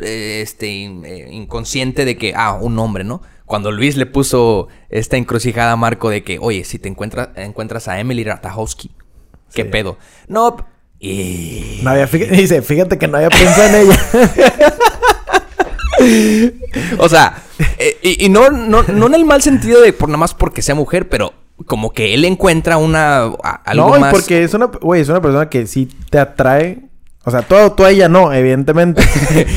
[0.00, 3.22] eh, este eh, inconsciente de que, ah, un hombre, ¿no?
[3.44, 7.86] Cuando Luis le puso esta encrucijada a Marco de que, oye, si te encuentras, encuentras
[7.86, 8.90] a Emily Ratajkowski,
[9.54, 9.68] ¿qué Sí.
[9.68, 9.98] pedo?
[10.26, 10.56] No,
[10.98, 11.80] y...
[11.84, 14.00] No había, fíjate, dice, fíjate que no había pensado en ella.
[16.98, 17.42] O sea,
[17.78, 20.60] eh, y, y no, no, no en el mal sentido de por nada más porque
[20.62, 21.32] sea mujer, pero
[21.64, 24.12] como que él encuentra una a- algo no, más.
[24.12, 26.80] porque es una, güey, es una persona que sí te atrae.
[27.24, 29.02] O sea, todo, tú a ella no, evidentemente.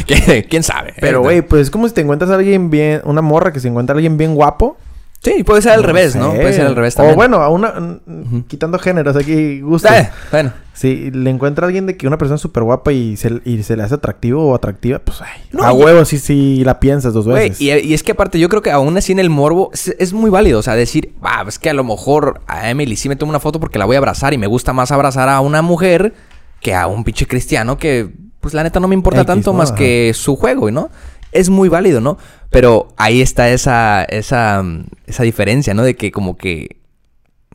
[0.49, 0.93] ¿Quién sabe?
[0.99, 3.67] Pero, güey, pues es como si te encuentras a alguien bien, una morra que se
[3.67, 4.77] encuentra a alguien bien guapo.
[5.21, 6.31] Sí, puede ser al revés, ¿no?
[6.33, 7.15] Puede ser al revés O también.
[7.17, 7.99] bueno, a una,
[8.47, 9.89] quitando géneros aquí, gusto.
[9.93, 10.53] Eh, bueno.
[10.79, 13.63] Si le encuentra a alguien de que una persona es súper guapa y se, y
[13.63, 17.13] se le hace atractivo o atractiva, pues ay, No, a huevo sí, sí la piensas
[17.13, 17.59] dos veces.
[17.59, 20.13] y, y es que aparte yo creo que aún así en el morbo es, es
[20.13, 20.57] muy válido.
[20.59, 23.41] O sea, decir, va, es que a lo mejor a Emily sí me tomo una
[23.41, 26.13] foto porque la voy a abrazar y me gusta más abrazar a una mujer
[26.61, 28.09] que a un pinche cristiano que,
[28.39, 29.57] pues la neta no me importa X, tanto ¿no?
[29.57, 29.79] más Ajá.
[29.79, 30.89] que su juego, ¿no?
[31.33, 32.17] Es muy válido, ¿no?
[32.51, 34.63] Pero ahí está esa, esa,
[35.07, 35.83] esa diferencia, ¿no?
[35.83, 36.78] De que como que...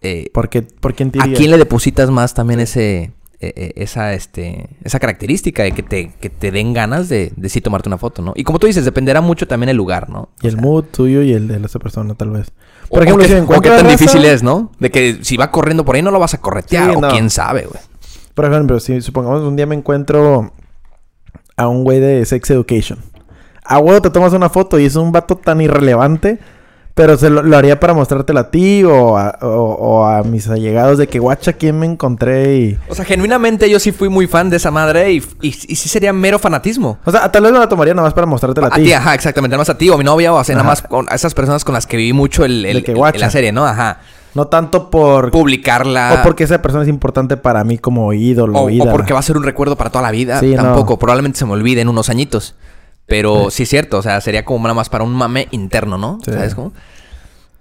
[0.04, 3.12] eh, ¿Por, qué, ¿Por quién te ¿A quién le depositas más también ese...
[3.40, 7.48] eh, eh, esa, este, esa característica de que te, que te den ganas de, de
[7.48, 8.32] sí tomarte una foto, ¿no?
[8.36, 10.28] Y como tú dices, dependerá mucho también el lugar, ¿no?
[10.40, 12.52] Y el mood tuyo y el de la otra persona, tal vez.
[12.88, 14.70] Por ejemplo, o si qué, o qué encuentras tan raza- difícil es, ¿no?
[14.78, 16.90] De que si va corriendo por ahí no lo vas a corretear.
[16.90, 17.08] Sí, o no.
[17.08, 17.80] quién sabe, güey.
[18.34, 20.52] Por ejemplo, si supongamos un día me encuentro
[21.56, 22.98] a un güey de Sex Education.
[23.64, 26.38] A huevo te tomas una foto y es un vato tan irrelevante,
[26.94, 30.48] pero se lo, lo haría para mostrártela a ti o a, o- o a mis
[30.48, 32.78] allegados de que guacha quién me encontré y...
[32.88, 35.88] O sea, genuinamente yo sí fui muy fan de esa madre y, y, y sí
[35.88, 36.98] sería mero fanatismo.
[37.04, 38.84] O sea, tal vez me la tomaría nada más para mostrártela a A ti.
[38.84, 39.54] ti, ajá, exactamente.
[39.54, 41.34] Nada más a ti o a mi novia o a, sea, nada más con esas
[41.34, 43.18] personas con las que viví mucho el, el- De que el- guacha.
[43.18, 43.66] la serie, ¿no?
[43.66, 43.98] Ajá.
[44.34, 45.30] No tanto por...
[45.30, 46.18] Publicarla.
[46.20, 48.58] O porque esa persona es importante para mí como ídolo.
[48.58, 48.92] O, o ídola.
[48.92, 50.38] porque va a ser un recuerdo para toda la vida.
[50.40, 50.62] Sí, no.
[50.62, 50.98] Tampoco.
[50.98, 52.54] Probablemente se me olvide en unos añitos.
[53.06, 53.56] Pero Sí.
[53.58, 53.98] sí es cierto.
[53.98, 56.18] O sea, sería como nada más para un mame interno, ¿no?
[56.24, 56.32] Sí.
[56.32, 56.72] ¿Sabes cómo?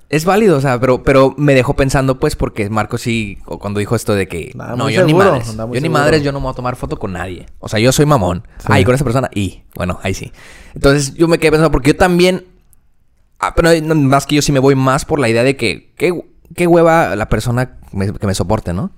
[0.10, 3.96] Es válido, o sea, pero, pero me dejó pensando, pues, porque Marco sí, cuando dijo
[3.96, 6.56] esto de que no, yo ni madres, yo ni madres, yo no me voy a
[6.56, 7.48] tomar foto con nadie.
[7.60, 8.44] O sea, yo soy mamón.
[8.60, 8.68] Sí.
[8.70, 10.32] Ah, con esa persona, y bueno, ahí sí.
[10.76, 12.46] Entonces yo me quedé pensando, porque yo también,
[13.40, 16.14] ah, pero más que yo sí me voy más por la idea de que, qué,
[16.56, 18.92] qué hueva la persona me- que me soporte, ¿no?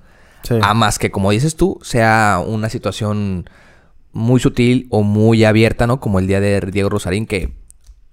[0.43, 0.56] Sí.
[0.62, 3.50] A más que, como dices tú, sea una situación
[4.16, 5.99] muy sutil o muy abierta, ¿no?
[5.99, 7.53] Como el día de Diego Rosarín, que,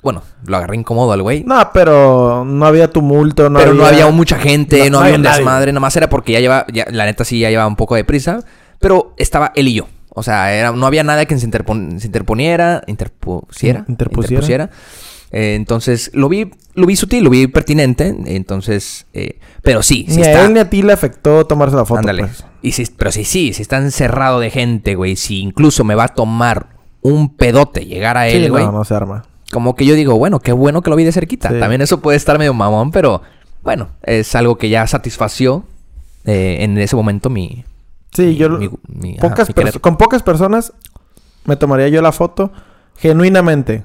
[0.02, 1.44] bueno, lo agarré incómodo al güey.
[1.44, 3.80] No, pero no había tumulto, no pero había...
[3.82, 6.40] no había mucha gente, No- no, no había un desmadre, nada más era porque ya
[6.40, 8.40] lleva, ya, la neta sí ya llevaba un poco de prisa,
[8.80, 9.86] pero estaba él y yo.
[10.14, 13.84] O sea, era, no había nada que se, interpon- se interponiera, interpusiera.
[13.88, 14.70] Interpusiera.
[15.32, 18.14] Eh, entonces, lo vi, lo vi sutil, lo vi pertinente.
[18.26, 20.44] Entonces, eh, pero sí, sí Ni a está.
[20.44, 22.24] él ni a ti le afectó tomarse la foto, Ándale.
[22.24, 22.44] pues.
[22.62, 25.16] Y si, pero sí, sí, si está encerrado de gente, güey.
[25.16, 26.66] Si incluso me va a tomar
[27.00, 28.64] un pedote llegar a él, Sí, güey.
[28.64, 29.24] no, no se arma.
[29.50, 31.48] Como que yo digo, bueno, qué bueno que lo vi de cerquita.
[31.50, 31.58] Sí.
[31.58, 33.22] También eso puede estar medio mamón, pero
[33.62, 35.64] bueno, es algo que ya satisfació
[36.24, 37.64] eh, en ese momento mi.
[38.12, 38.50] Sí, mi- yo...
[38.50, 39.80] mi- mi- ajá, pocas querer.
[39.80, 40.72] con pocas personas
[41.44, 42.52] me tomaría yo la foto
[42.96, 43.84] genuinamente.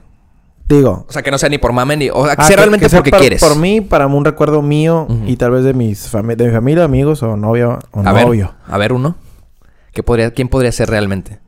[0.67, 1.05] Digo...
[1.07, 2.09] O sea, que no sea ni por mame ni.
[2.09, 3.41] O sea, que ah, sea realmente que sea porque por, quieres.
[3.41, 7.23] Por mí, para un recuerdo mío y tal vez de mis de mi familia, amigos
[7.23, 8.53] o novio o a novio.
[8.67, 9.15] ver, a ver uno.
[9.93, 11.39] ¿Qué podría, ¿Quién podría ser realmente?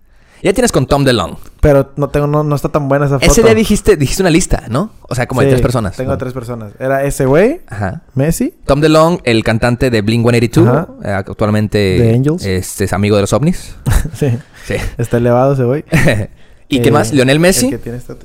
[0.41, 1.35] Ya tienes con Tom DeLong.
[1.59, 3.29] Pero no tengo, no, no está tan buena esa foto.
[3.29, 4.91] Ese día dijiste, dijiste una lista, ¿no?
[5.09, 5.97] O sea, como de tres personas.
[5.97, 6.17] Tengo ¿no?
[6.17, 6.71] tres personas.
[6.79, 8.03] Era ese güey, Ajá.
[8.15, 8.53] Messi.
[8.65, 10.87] Tom DeLong, el cantante de Blink 182, Ajá.
[11.03, 12.45] eh, actualmente The Angels.
[12.45, 13.75] Este, es amigo de los ovnis.
[14.13, 14.29] sí.
[14.65, 14.75] Sí.
[14.97, 15.83] Está elevado ese güey.
[16.69, 17.11] ¿Y Eh, qué más?
[17.11, 17.69] ¿Lionel el Messi?
[17.69, 18.15] que tiene esta-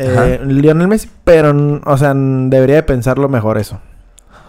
[0.00, 3.80] Eh, Lionel Messi, pero, o sea, debería de pensarlo mejor eso.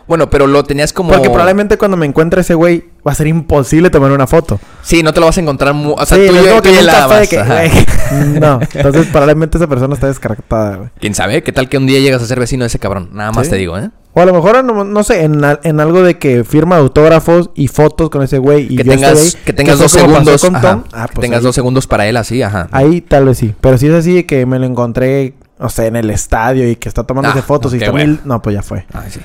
[0.08, 1.12] Bueno, pero lo tenías como...
[1.12, 4.60] Porque probablemente cuando me encuentre ese güey va a ser imposible tomar una foto.
[4.82, 5.76] Sí, no te lo vas a encontrar...
[5.76, 8.60] mu- O sea, sí, tú, no es y- como tú y de que, güey, No,
[8.74, 10.90] entonces probablemente esa persona está descartada, güey.
[11.00, 11.44] ¿Quién sabe?
[11.44, 13.10] ¿Qué tal que un día llegas a ser vecino de ese cabrón?
[13.14, 13.52] Nada más Sí.
[13.52, 13.92] te digo, ¿eh?
[14.16, 17.52] O a lo mejor, no, no sé, en, al- en algo de que firma autógrafos
[17.54, 20.38] y fotos con ese güey y Que yo tengas, que tengas fue dos como pasó
[20.38, 20.42] segundos.
[20.42, 22.68] con ajá, Tom, ah, que pues tengas ahí- dos segundos para él así, ajá.
[22.72, 23.54] Ahí tal vez sí.
[23.62, 26.76] Pero si es así de que me lo encontré, o sea, en el estadio y
[26.78, 28.08] que está tomándose Ah, fotos y está bueno.
[28.14, 28.22] mil...
[28.26, 28.86] No, pues ya fue.
[28.94, 29.20] Ah, sí.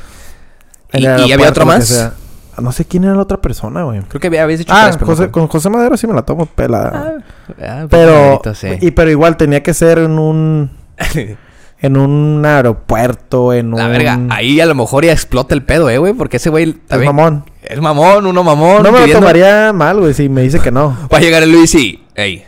[0.92, 2.12] ¿Y, había otro más?
[2.60, 4.00] No sé quién era la otra persona, güey.
[4.02, 6.22] Creo que había- habías dicho Ah, tres, pero José- con José Madero sí me la
[6.22, 7.16] tomo pelada.
[7.60, 8.68] Ah, pero, favorito, sí.
[8.80, 10.70] y, pero igual tenía que ser en un,
[11.80, 13.78] en un aeropuerto, en un...
[13.80, 16.12] La verga, ahí a lo mejor ya explota el pedo, eh, güey.
[16.12, 17.14] Porque ese güey Es también...
[17.14, 17.44] mamón.
[17.62, 18.82] Es mamón, uno mamón.
[18.84, 20.96] No me lo tomaría mal, güey, si me dice que no.
[21.12, 22.04] Va a llegar el Luis y...
[22.14, 22.44] Ey.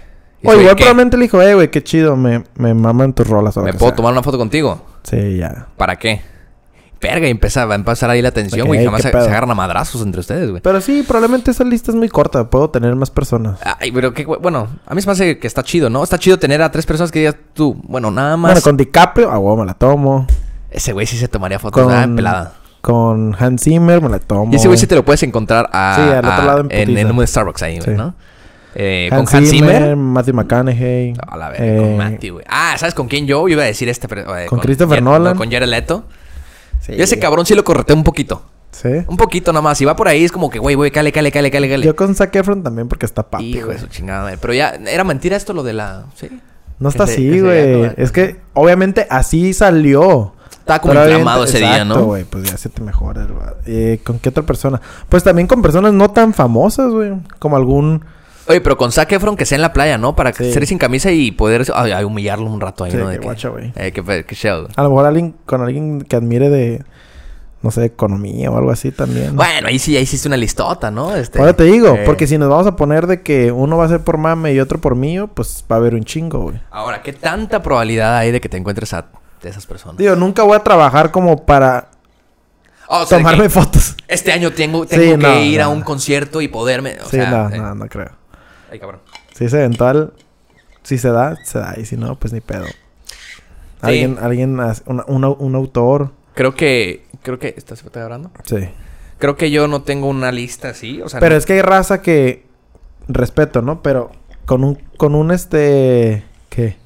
[0.47, 3.63] O igual probablemente le dijo, eh, güey, qué chido, me, me maman tus rolas o
[3.63, 3.97] ¿Me puedo sea".
[3.97, 4.81] tomar una foto contigo?
[5.03, 5.67] Sí, ya.
[5.77, 6.21] ¿Para qué?
[7.01, 8.83] Verga, y empieza, va a empezar ahí la tensión, güey.
[8.85, 10.63] Jamás ¿qué se, agarran a madrazos entre ustedes, güey.
[10.63, 12.49] Pero sí, probablemente esa lista es muy corta.
[12.49, 13.61] Puedo tener más personas.
[13.79, 14.25] Ay, pero qué...
[14.25, 16.03] Bueno, a mí se me hace que está chido, ¿no?
[16.03, 17.77] Está chido tener a tres personas que digas tú...
[17.87, 18.53] Bueno, nada más...
[18.53, 20.27] Bueno, con DiCaprio, a huevo me la tomo.
[20.71, 22.55] Ese güey sí se tomaría fotos, Con, ah, pelada.
[22.81, 24.51] con Hans Zimmer me la tomo.
[24.53, 26.73] Y ese güey sí te lo puedes encontrar a, Sí, al otro a- lado en
[26.91, 27.95] en, en un Starbucks ahí, güey, Sí.
[27.97, 28.15] ¿no?
[28.79, 29.97] Eh, Hans con Hans Zimmer, Zimmer.
[29.97, 31.15] Matthew McConaughey.
[31.27, 32.45] A la verga, eh, con Matthew, güey.
[32.49, 33.49] Ah, ¿sabes con quién yo?
[33.49, 34.07] Iba a decir este.
[34.07, 35.33] pero, eh, Con Christopher Nolan.
[35.33, 36.05] no, con Jared Leto.
[36.81, 36.95] Sí.
[36.95, 38.43] Yo ese cabrón sí lo correteo un poquito.
[38.73, 38.91] Sí.
[39.07, 39.79] Un poquito nada más.
[39.79, 41.87] Si va por ahí es como que, güey, güey, cale, cale, cale, cale, cale.
[41.87, 44.39] Yo con Zac Efron también porque está papi, Hijo de su chingada madre.
[44.39, 46.05] Pero ya, era mentira esto lo de la...
[46.15, 46.29] Sí.
[46.79, 47.91] No está así, güey.
[47.97, 50.35] Es que, obviamente, así salió.
[50.59, 52.05] Estaba como Pero inflamado ese día, ¿no?
[52.05, 52.25] güey.
[52.25, 53.27] Pues ya se te mejora.
[53.65, 54.83] Eh, ¿Con qué otra persona?
[55.09, 57.15] Pues también con personas no tan famosas, güey.
[57.39, 58.05] Como algún...
[58.49, 60.15] Oye, pero con Zac Efron que sea en la playa, ¿no?
[60.15, 60.53] Para Sí.
[60.53, 63.09] ser sin camisa y poder ay, ay, humillarlo un rato ahí, Sí, ¿no?
[63.09, 63.73] De que, guacha, güey.
[63.77, 64.69] eh, que, que show.
[64.77, 66.85] A lo mejor alguien con alguien que admire de,
[67.63, 69.29] no sé, economía o algo así también.
[69.29, 69.33] ¿no?
[69.35, 71.17] Bueno, ahí sí, ahí hiciste una listota, ¿no?
[71.17, 73.87] Este, Ahora te digo, eh, porque si nos vamos a poner de que uno va
[73.87, 76.61] a ser por mame y otro por mío, pues va a haber un chingo, güey.
[76.71, 79.07] Ahora, ¿qué tanta probabilidad hay de que te encuentres a
[79.43, 79.97] de esas personas?
[79.99, 81.89] Digo, nunca voy a trabajar como para
[82.89, 83.97] Oh, o sea, de tomarme que fotos.
[84.07, 86.97] este año tengo, tengo Sí, que no, ir a un concierto y poderme...
[87.05, 88.13] O sí, sea, no, eh, no, no creo.
[88.71, 89.01] Ay, cabrón.
[89.35, 90.13] Si es eventual,
[90.83, 91.75] si se da, se da.
[91.79, 92.67] Y si no, pues ni pedo.
[93.81, 96.13] Alguien, alguien, una- un autor.
[96.35, 97.05] Creo que...
[97.23, 97.55] Creo que...
[97.57, 98.31] ¿Estás hablando?
[98.45, 98.69] Sí.
[99.19, 101.21] Creo que yo no tengo una lista así, o sea...
[101.21, 102.45] Pero no- es que hay raza que
[103.09, 103.83] respeto, ¿no?
[103.83, 104.11] Pero
[104.45, 106.77] con un, con un este, ¿qué?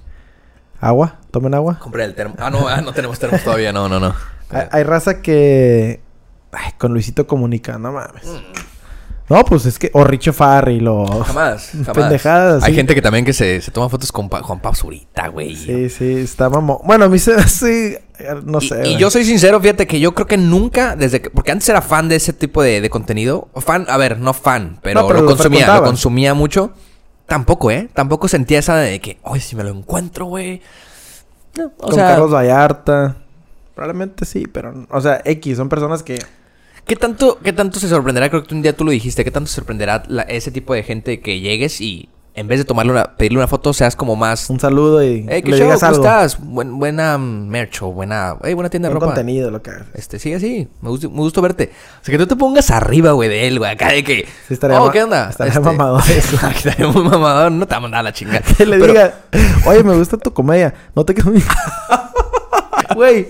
[0.80, 1.18] ¿Agua?
[1.30, 1.78] ¿Tomen agua?
[1.78, 2.34] Compré el termo.
[2.38, 3.72] Ah, no, ah, no tenemos termos todavía.
[3.72, 4.14] No, no, no.
[4.50, 6.00] Hay, hay raza que,
[6.50, 8.24] ay, con Luisito comunica, no mames.
[9.30, 11.06] No, pues es que, o Richo Farrell o...
[11.24, 11.88] Jamás, jamás.
[11.94, 12.76] Pendejadas, Hay sí.
[12.76, 15.54] gente que también que se, se toma fotos con Pa- Juan Pablo Zurita, güey.
[15.56, 16.78] Sí, sí, está mamón.
[16.84, 17.96] Bueno, a mí se sí,
[18.44, 18.74] no Y- sé.
[18.74, 18.96] Y, güey.
[18.98, 22.08] yo soy sincero, fíjate que yo creo que nunca, desde que, porque antes era fan
[22.08, 23.48] de ese tipo de, de contenido.
[23.52, 26.72] O Fan, a ver, no fan, pero, No, pero lo lo consumía, lo consumía mucho.
[27.26, 27.88] Tampoco, ¿eh?
[27.94, 30.60] Tampoco sentía esa de que, oye, si me lo encuentro, güey.
[31.56, 33.16] No, o Con sea, Carlos Vallarta.
[33.76, 34.86] Probablemente sí, pero...
[34.90, 36.18] O sea, X, son personas que...
[36.90, 38.28] ¿qué tanto, ¿qué tanto se sorprenderá?
[38.30, 39.22] Creo que un día tú lo dijiste.
[39.22, 42.64] ¿Qué tanto se sorprenderá la- ese tipo de gente que llegues y en vez de
[42.64, 44.50] tomarle una, pedirle una foto, seas como más...
[44.50, 45.66] Un saludo y Hey, ¿qué le show?
[45.66, 46.04] digas ¿Cómo algo.
[46.04, 46.38] estás?
[46.40, 48.36] Buen- buena mm, merch o buena...
[48.42, 49.06] Hey, buena tienda de ropa.
[49.06, 49.86] contenido, lo que hagas.
[49.94, 50.66] Este, sí, así.
[50.80, 51.70] Me gusta, me gusta verte.
[52.00, 53.70] O sea, que tú te pongas arriba, güey, de él, güey.
[53.70, 54.26] Acá de que...
[54.48, 55.30] Sí, estaría oh, ¿qué onda?
[55.30, 56.36] estaría mamador eso.
[56.48, 57.52] estaría muy mamador.
[57.52, 58.40] No te va a mandar a la chingada.
[58.56, 59.14] Que le Pero- diga,
[59.66, 60.74] oye, me gusta tu comedia.
[60.96, 61.44] No te quedes...
[62.94, 63.28] Güey.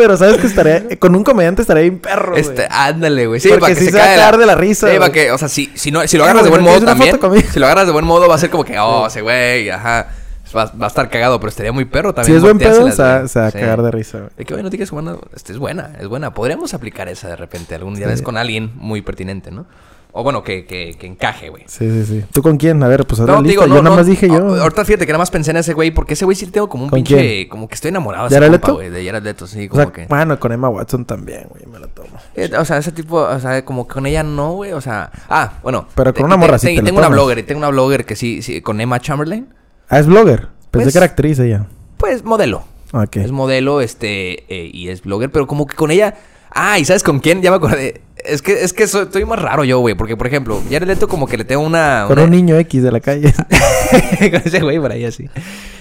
[0.00, 0.86] Pero sabes que estaría...
[0.98, 2.40] Con un comediante estaría bien perro, güey.
[2.40, 3.38] Este, ándale, güey.
[3.38, 5.12] Sí, Porque para que sí se se va a cagar de la risa, Sí, para
[5.12, 5.30] que...
[5.30, 6.82] O sea, si, si, no, si lo Eh, agarras de buen modo ¿quieres
[7.12, 7.46] una también...
[7.52, 8.78] Si lo agarras de buen modo va a ser como que...
[8.78, 10.08] Oh, ese güey, ajá.
[10.56, 12.32] Va, va a estar cagado, pero estaría muy perro también.
[12.32, 13.28] Si es buen pedo, se va, güey.
[13.28, 13.58] se va a Sí.
[13.58, 14.30] cagar de risa, güey.
[14.36, 15.16] De que, oye, no buena.
[15.34, 16.34] Este, es buena, es buena.
[16.34, 18.06] Podríamos aplicar esa de repente algún día.
[18.08, 18.14] Sí.
[18.14, 19.66] Es con alguien muy pertinente, ¿no?
[20.12, 21.62] O bueno, que, que, que encaje, güey.
[21.66, 22.24] Sí, sí, sí.
[22.32, 22.82] ¿Tú con quién?
[22.82, 23.96] A ver, pues la No, digo, no, yo nada no.
[23.96, 24.54] más dije yo.
[24.56, 26.68] Ah, Ahorita fíjate que nada más pensé en ese güey, porque ese güey sí tengo
[26.68, 27.16] como un ¿Con pinche.
[27.16, 27.48] quién?
[27.48, 28.90] Como que estoy enamorado de ¿Jared ese compa, güey.
[28.90, 30.06] De Jared Leto, sí, o como sea, que.
[30.06, 31.64] bueno, con Emma Watson también, güey.
[31.66, 32.08] Me la tomo.
[32.34, 34.72] Eh, O sea, ese tipo, o sea, como que con ella no, güey.
[34.72, 35.10] O sea.
[35.28, 35.86] Ah, bueno.
[35.94, 37.58] Pero con te- una te- morra sí te- te la Tengo una blogger, y tengo
[37.58, 39.48] una blogger que sí, sí, con Emma Chamberlain.
[39.88, 40.48] Ah, es blogger.
[40.72, 41.66] Pensé Pues- que era actriz ella.
[41.98, 42.64] Pues modelo.
[42.92, 43.16] Ok.
[43.16, 46.14] Es modelo, este, eh, y es blogger, pero como que con ella.
[46.52, 47.42] Ah, ¿y sabes con quién?
[47.42, 48.00] Ya me acordé.
[48.24, 49.94] Es que, es que soy, estoy más raro yo, güey.
[49.94, 52.04] Porque, por ejemplo, Jared Leto como que le tengo una...
[52.06, 53.32] Con una- un niño X de la calle.
[54.18, 55.28] con ese güey por ahí así.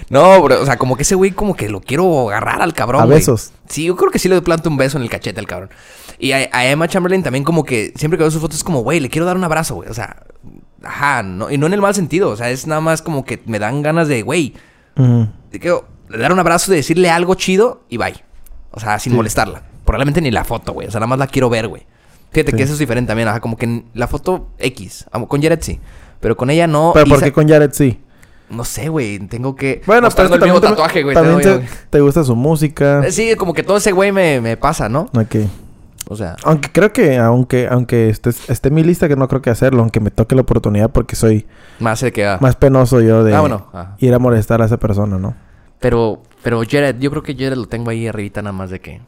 [0.10, 3.02] No, bro, o sea, como que ese güey como que lo quiero agarrar al cabrón,
[3.02, 3.20] A güey.
[3.20, 3.52] besos.
[3.68, 5.70] Sí, yo creo que sí le planto un beso en el cachete al cabrón.
[6.18, 8.82] Y a, a Emma Chamberlain también como que siempre que veo sus fotos es como,
[8.82, 9.90] güey, le quiero dar un abrazo, güey.
[9.90, 10.24] O sea,
[10.84, 12.30] ajá, no, y no en el mal sentido.
[12.30, 14.54] O sea, es nada más como que me dan ganas de, güey,
[14.98, 15.28] Ujú.
[15.52, 18.16] te quiero dar un abrazo, de decirle algo chido y bye.
[18.72, 19.16] O sea, sin Sí.
[19.16, 19.64] molestarla.
[19.86, 20.88] Probablemente ni la foto, güey.
[20.88, 21.86] O sea, nada más la quiero ver, güey.
[22.32, 22.58] Fíjate Sí.
[22.58, 23.28] que eso es diferente también.
[23.28, 25.06] Ajá, como que la foto X.
[25.28, 25.80] Con Jared sí.
[26.20, 26.92] Pero con ella no.
[26.94, 28.00] Pero ¿por qué con Jared sí?
[28.50, 29.20] No sé, güey.
[29.28, 29.82] Tengo que.
[29.86, 31.16] Bueno, pero es que el mismo tatuaje, güey.
[31.16, 33.00] también te, gusta su música.
[33.00, 33.12] güey.
[33.12, 35.02] Sí, como que todo ese güey me, me pasa, ¿no?
[35.16, 35.36] Ok.
[36.08, 36.36] O sea.
[36.44, 39.82] Aunque creo que, aunque, aunque esté, esté en mi lista, que no creo que hacerlo,
[39.82, 41.46] aunque me toque la oportunidad, porque soy
[41.80, 42.26] Más que.
[42.26, 42.38] ah.
[42.42, 43.68] más penoso yo de Ah, bueno.
[43.72, 43.96] ajá.
[44.00, 45.36] ir a molestar a esa persona, ¿no?
[45.80, 49.02] Pero, pero Jared, yo creo que Jared lo tengo ahí arribita nada más de que.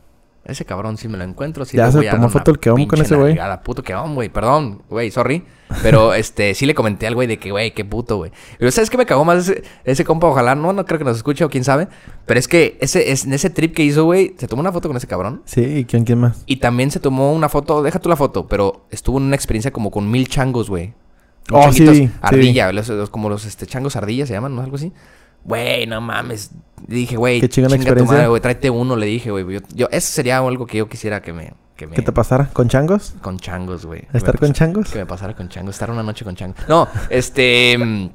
[0.44, 2.60] Ese cabrón, si me lo encuentro, sí Ya le se voy a tomó foto el
[2.60, 3.36] queón con ese güey.
[3.36, 3.62] nalgada.
[3.62, 4.30] Puto queón, güey.
[4.30, 5.44] Perdón, güey, sorry.
[5.84, 8.32] Pero, este, sí le comenté al güey de que, güey, qué puto, güey.
[8.58, 10.26] Pero, ¿sabes qué me cagó más ese, ese compa?
[10.28, 11.88] Ojalá, no, no creo que nos escuche o quién sabe.
[12.26, 14.88] Pero es que ese, es, en ese trip que hizo, güey, se tomó una foto
[14.90, 15.44] con ese cabrón.
[15.46, 16.42] Sí, ¿y quién, quién más?
[16.48, 19.72] Y también se tomó una foto, deja tú la foto, pero estuvo en una experiencia
[19.72, 20.96] como con mil changos, güey.
[21.52, 24.62] Oh, sí Ardilla, los- los- como los este, changos ardillas se llaman, ¿no?
[24.64, 24.92] Algo así.
[25.44, 26.52] Güey, no mames.
[26.88, 29.46] Le dije, güey, chinga tu madre, güey, tráete uno, le dije, güey.
[29.54, 31.54] Yo, yo- eso sería algo que yo quisiera que me...
[31.76, 32.50] Que me ¿Qué te pasara?
[32.54, 33.14] ¿Con changos?
[33.22, 34.08] con changos, güey.
[34.14, 34.90] ¿Estar con changos?
[34.92, 35.74] Que me pasara con changos.
[35.76, 36.58] Estar una noche con changos.
[36.68, 37.78] No, este...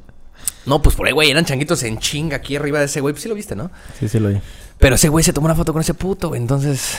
[0.66, 3.12] No, pues por ahí, güey, eran changuitos en chinga aquí arriba de ese güey.
[3.14, 3.70] Pues sí lo viste, ¿no?
[3.98, 4.40] Sí, sí lo vi.
[4.78, 6.40] Pero ese güey se tomó una foto con ese puto, güey.
[6.40, 6.98] Entonces...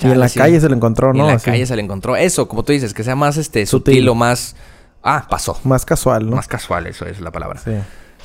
[0.00, 0.38] y en la sí.
[0.38, 1.24] calle se lo encontró, Y ¿no?
[1.24, 1.44] en la Así.
[1.44, 2.16] calle se le encontró.
[2.16, 4.08] Eso, como tú dices, que sea más este sutil, Sutil.
[4.08, 4.56] o más.
[5.02, 5.58] Ah, pasó.
[5.64, 6.36] Más casual, ¿no?
[6.36, 7.60] Más casual, eso es la palabra.
[7.60, 7.70] Sí.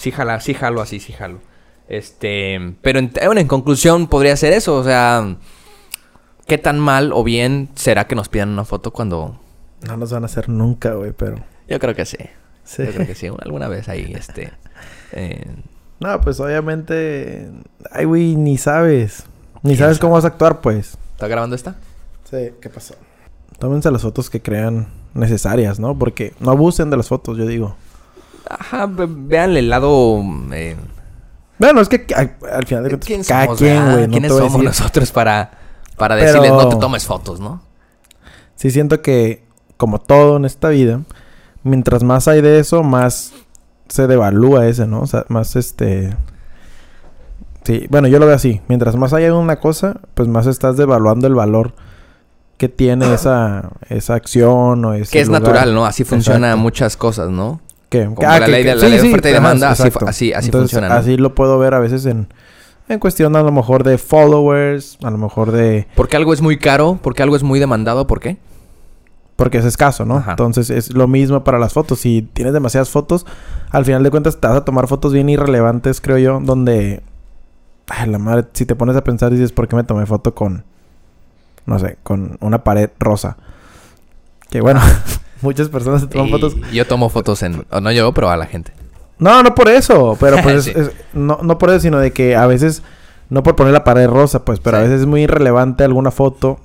[0.02, 1.38] Sí, jala, sí jalo así, sí jalo.
[1.88, 2.60] Este.
[2.82, 4.76] Pero en, bueno, en conclusión, podría ser eso.
[4.76, 5.36] O sea.
[6.48, 9.40] ¿Qué tan mal o bien será que nos pidan una foto cuando.?
[9.88, 11.36] No nos van a hacer nunca, güey, pero...
[11.68, 12.18] Yo creo que sí.
[12.64, 12.84] Sí.
[12.84, 13.28] Yo creo que sí.
[13.28, 14.52] Alguna vez ahí, este.
[15.12, 15.46] eh,
[16.00, 17.52] No, pues obviamente...
[17.92, 19.26] Ay, güey, ni sabes.
[19.62, 20.02] Ni ¿Quién sabes sabe?
[20.02, 20.98] cómo vas a actuar, pues.
[21.14, 21.76] ¿Está grabando esta?
[22.28, 22.96] Sí, ¿qué pasó?
[23.60, 25.96] Tómense las fotos que crean necesarias, ¿no?
[25.98, 27.76] Porque no abusen de las fotos, yo digo.
[28.60, 30.22] Ajá, ve- véanle el lado...
[30.54, 30.76] eh,
[31.60, 34.08] Bueno, es que al, al final de cuentas, ¿Quién cada somos, quien, güey.
[34.08, 34.80] No ¿Quiénes te voy a somos decir.
[34.82, 35.52] nosotros para,
[35.98, 37.62] para Pero- decirles no te tomes fotos, no?
[38.56, 39.44] Sí siento que,
[39.78, 41.02] como todo en esta vida,
[41.64, 43.34] mientras más hay de eso, más
[43.88, 45.02] se devalúa ese, ¿no?
[45.02, 46.16] O sea, más este...
[47.64, 48.62] Sí, bueno, yo lo veo así.
[48.68, 51.74] Mientras más hay una cosa, pues más estás devaluando el valor
[52.58, 55.42] que tiene esa, esa acción o ese Que es lugar.
[55.44, 55.86] natural, ¿no?
[55.86, 56.62] Así funciona Exacto.
[56.62, 57.62] muchas cosas, ¿no?
[57.92, 58.06] ¿Qué?
[58.06, 60.94] Como la ley de- la ley oferta y demanda, así- así- así Entonces, funciona, ¿no?
[60.96, 62.28] Así lo puedo ver a veces en,
[62.88, 65.88] en cuestión a lo mejor de followers, a lo mejor de...
[65.96, 68.38] Porque algo es muy caro, porque algo es muy demandado, ¿por qué?
[69.36, 70.18] Porque es escaso, ¿no?
[70.18, 70.32] Ajá.
[70.32, 72.00] Entonces es lo mismo para las fotos.
[72.00, 73.26] Si tienes demasiadas fotos,
[73.72, 77.02] al final de cuentas te vas a tomar fotos bien irrelevantes, creo yo, donde...
[77.90, 80.64] Ay, la madre, si te pones a pensar dices, ¿por qué me tomé foto con...
[81.66, 83.36] No sé, con una pared rosa?
[84.50, 84.80] Que bueno,
[85.42, 86.56] muchas personas se toman Y fotos...
[86.72, 87.66] Yo tomo fotos en...
[87.70, 88.74] o no yo, pero a la gente.
[89.20, 90.72] No, no por eso, pero pues Sí.
[90.72, 92.82] es- es- no, no por eso, sino de que a veces,
[93.30, 96.60] no por poner la pared rosa, pues, pero a veces es muy irrelevante alguna foto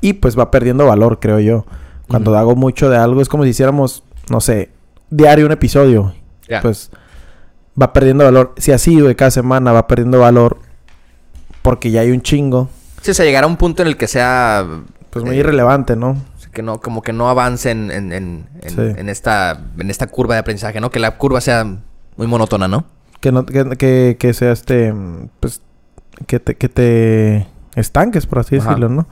[0.00, 1.64] y pues va perdiendo valor, creo yo.
[2.08, 4.70] Cuando hago mucho de algo es como si hiciéramos, no sé,
[5.10, 6.14] diario un episodio,
[6.62, 6.90] pues
[7.80, 8.54] va perdiendo valor.
[8.58, 10.58] Si así, güey, cada semana va perdiendo valor
[11.62, 12.68] porque ya hay un chingo,
[13.02, 14.66] Sí, o sea, llegará un punto en el que sea...
[15.10, 16.16] pues muy eh, irrelevante, ¿no?
[16.56, 18.80] Que no, como que no avance en, en, en, en- Sí.
[18.80, 20.90] en esta, en esta curva de aprendizaje, ¿no?
[20.90, 21.66] Que la curva sea
[22.16, 22.86] muy monótona, ¿no?
[23.20, 24.94] Que no, que, que, que sea este,
[25.38, 25.60] pues,
[26.26, 28.70] que te, que te estanques, por así Ajá.
[28.70, 29.06] decirlo, ¿no?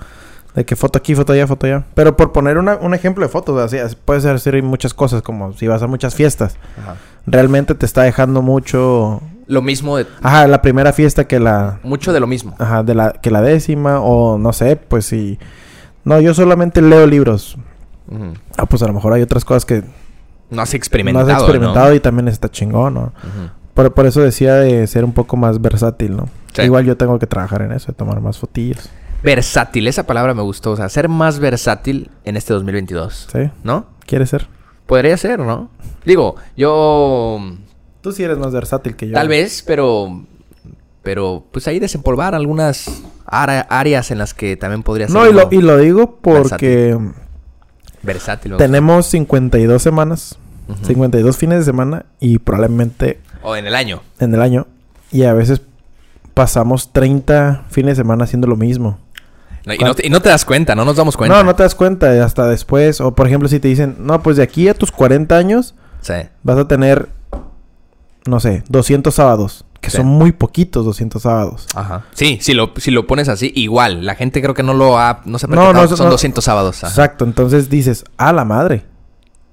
[0.55, 1.85] De que foto aquí, foto allá, foto allá.
[1.95, 5.21] Pero por poner una- un ejemplo de fotos, así, así puede ser hacer muchas cosas,
[5.21, 6.57] como si vas a muchas fiestas.
[7.27, 9.21] Realmente te está dejando mucho...
[9.49, 10.07] Lo mismo de...
[10.23, 11.79] Ajá, la primera fiesta que la...
[11.83, 12.55] Mucho de lo mismo.
[12.59, 15.39] Ajá, de la, que la décima, o no sé, pues si...
[16.05, 17.57] No, yo solamente leo libros.
[18.57, 19.83] Ah, pues a lo mejor hay otras cosas que
[20.51, 21.95] No has no experimentado, has experimentado ¿no?
[21.95, 23.01] y también está chingón, ¿no?
[23.01, 23.51] Ujú.
[23.73, 26.29] Por, por eso decía de ser un poco más versátil, ¿no?
[26.53, 26.63] Sí.
[26.63, 28.89] Igual yo tengo que trabajar en eso, de tomar más fotillos.
[29.23, 30.73] Versátil, esa palabra me gustó.
[30.73, 33.29] O sea, ser más versátil en este 2022.
[33.33, 33.51] ¿Sí?
[33.65, 33.87] ¿No?
[34.07, 34.47] ¿Quieres ser?
[34.87, 35.71] Podría ser, ¿no?
[36.05, 37.41] Digo, yo...
[38.03, 39.15] Tú sí eres más versátil que yo.
[39.15, 40.25] Tal vez, pero...
[41.03, 45.49] Pero, pues ahí desempolvar algunas áreas en las que también podría ser No, y lo,
[45.51, 46.97] y lo digo porque
[48.03, 48.53] versátil.
[48.53, 48.65] gusta.
[48.65, 50.85] tenemos 52 semanas, Ujú.
[50.85, 54.03] 52 fines de semana y probablemente O en el año.
[54.21, 54.67] en el año.
[55.11, 55.63] Y a veces
[56.35, 58.99] pasamos 30 fines de semana haciendo lo mismo.
[59.67, 61.37] No, y, no te, y no te das cuenta, no nos damos cuenta.
[61.39, 63.01] No, no te das cuenta eh, hasta después.
[63.01, 66.15] O por ejemplo, si te dicen, no, pues de aquí a tus 40 años Sí.
[66.43, 67.09] vas a tener,
[68.27, 69.65] no sé, 200 sábados.
[69.85, 69.99] Que Sí.
[69.99, 71.67] son muy poquitos 200 sábados.
[71.75, 72.05] Ajá.
[72.13, 74.05] Sí, si lo, si lo pones así, igual.
[74.07, 75.21] La gente creo que no lo ha...
[75.27, 76.11] No se ha No, Son no.
[76.13, 76.83] 200 sábados.
[76.83, 76.91] ajá.
[76.93, 78.85] Exacto, entonces dices, a la madre.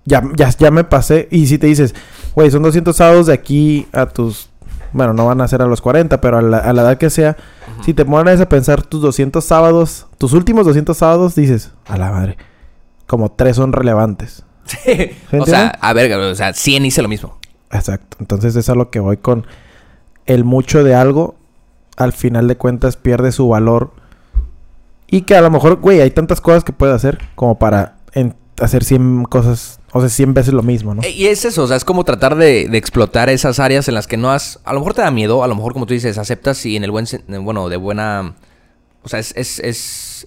[0.05, 1.27] Ya, ya, ya me pasé.
[1.31, 1.93] Y si te dices,
[2.33, 4.49] güey, son 200 sábados de aquí a tus.
[4.93, 7.09] Bueno, no van a ser a los 40, pero a la, a la edad que
[7.09, 7.37] sea.
[7.85, 12.11] Si te pones a pensar tus 200 sábados, tus últimos 200 sábados, dices, a la
[12.11, 12.37] madre.
[13.07, 14.43] Como tres son relevantes.
[14.65, 15.11] Sí.
[15.29, 17.37] ¿Se O sea, a ver, o sea, 100 hice lo mismo.
[17.71, 18.17] Exacto.
[18.21, 19.45] Entonces es a lo que voy con
[20.25, 21.35] el mucho de algo.
[21.97, 23.91] Al final de cuentas pierde su valor.
[25.07, 27.97] Y que a lo mejor, güey, hay tantas cosas que puedes hacer como para
[28.61, 31.01] hacer 100 cosas, o sea, 100 veces lo mismo, ¿no?
[31.01, 34.07] Eh, Y es eso, o sea, es como tratar de, explotar esas áreas en las
[34.07, 34.59] que no has...
[34.63, 36.83] A lo mejor te da miedo, a lo mejor como tú dices, aceptas y en
[36.83, 37.05] el buen...
[37.27, 38.35] Bueno, de buena...
[39.03, 39.59] O sea, es, es,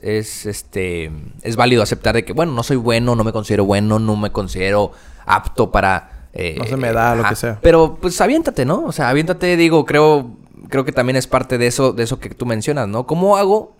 [0.02, 1.12] es, este...
[1.42, 4.30] Es válido aceptar de que, bueno, no soy bueno, no me considero bueno, no me
[4.30, 4.92] considero
[5.26, 6.13] apto para...
[6.34, 7.58] eh, No se me da, lo que sea.
[7.62, 8.84] Pero, pues, aviéntate, ¿no?
[8.84, 10.36] O sea, aviéntate, digo, creo...
[10.70, 13.06] Creo que también es parte de eso, de eso que tú mencionas, ¿no?
[13.06, 13.74] ¿Cómo hago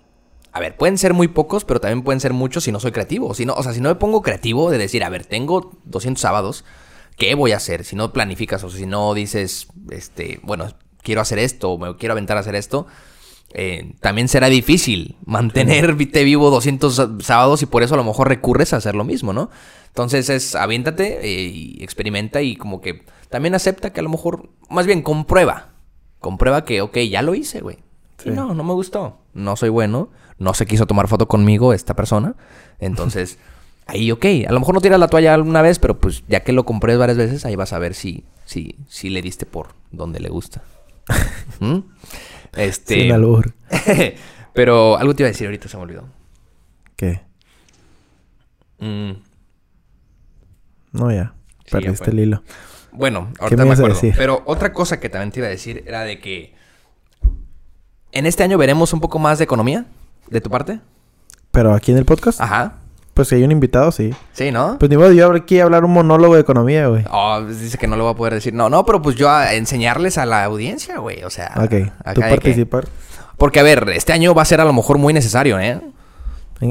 [0.55, 3.34] a ver, pueden ser muy pocos, pero también pueden ser muchos si no soy creativo.
[3.34, 6.20] Si no, o sea, si no me pongo creativo de decir, a ver, tengo 200
[6.20, 6.64] sábados,
[7.16, 7.84] ¿qué voy a hacer?
[7.84, 10.68] Si no planificas o si no dices, este, bueno,
[11.02, 12.86] quiero hacer esto o me quiero aventar a hacer esto,
[13.55, 18.05] eh, también será difícil mantener te vivo 200 sá- sábados y por eso a lo
[18.05, 19.48] mejor recurres a hacer lo mismo, ¿no?
[19.86, 24.50] Entonces es, aviéntate eh, y experimenta y como que también acepta que a lo mejor,
[24.68, 25.68] más bien comprueba.
[26.18, 27.78] Comprueba que, ok, ya lo hice, güey.
[28.18, 28.30] Sí.
[28.30, 29.18] Y no, no me gustó.
[29.34, 30.09] No soy bueno.
[30.38, 32.34] No se quiso tomar foto conmigo esta persona.
[32.80, 33.38] Entonces,
[33.86, 34.24] ahí, ok.
[34.48, 36.96] A lo mejor no tiras la toalla alguna vez, pero pues ya que lo compré
[36.96, 40.62] varias veces, ahí vas a ver si, si, si le diste por donde le gusta.
[41.61, 41.78] ¿Mm?
[42.57, 42.94] Este.
[43.02, 43.55] Sin albur.
[44.55, 46.09] pero algo te iba a decir ahorita, se me olvidó.
[46.96, 47.20] ¿Qué?
[48.78, 49.12] Mm,
[50.92, 51.34] No, ya.
[51.64, 52.42] Sí, Perdiste el hilo.
[52.92, 53.94] Bueno, ¿Qué ahorita me me, acuerdo.
[53.94, 54.14] decir?
[54.16, 56.55] Pero otra cosa que también te iba a decir era de que
[58.12, 59.86] en este año veremos un poco más de economía
[60.28, 60.80] de tu parte.
[61.50, 62.40] ¿Pero aquí en el podcast?
[62.40, 62.78] Ajá.
[63.14, 64.12] Pues si hay un invitado, sí.
[64.32, 64.76] Sí, ¿no?
[64.78, 67.04] Pues ni modo, yo aquí hablar un monólogo de economía, güey.
[67.10, 68.52] Oh, pues dice que no lo va a poder decir.
[68.52, 71.22] No, no, pero pues yo a enseñarles a la audiencia, güey.
[71.22, 72.84] O sea, Ok, acá tú de que- participar.
[73.38, 75.80] Porque, a ver, este año va a ser a lo mejor muy necesario, ¿eh?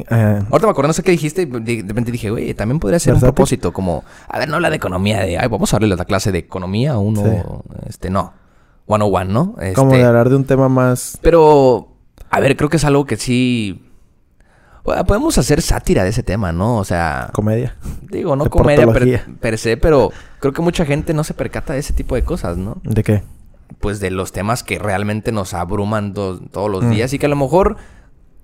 [0.09, 2.99] Ah, Ahorita me acuerdo, no sé qué dijiste, y de repente dije, güey, también podría
[2.99, 5.95] ser un propósito, como, a ver, no habla de economía, de, ay, vamos a darle
[5.95, 8.33] la clase de economía a uno, este, no,
[8.87, 9.55] 101, ¿no?
[9.61, 11.17] Este, como de hablar de un tema más...
[11.21, 11.89] Pero,
[12.29, 13.83] a ver, creo que es algo que sí,
[14.84, 16.77] podemos hacer sátira de ese tema, ¿no?
[16.77, 17.75] O sea, Comedia.
[18.09, 18.86] digo, no de comedia
[19.39, 22.57] per, se, pero creo que mucha gente no se percata de ese tipo de cosas,
[22.57, 22.77] ¿no?
[22.84, 23.23] ¿De qué?
[23.79, 26.91] pues de los temas que realmente nos abruman to- todos los Mm.
[26.91, 27.75] días y que a lo mejor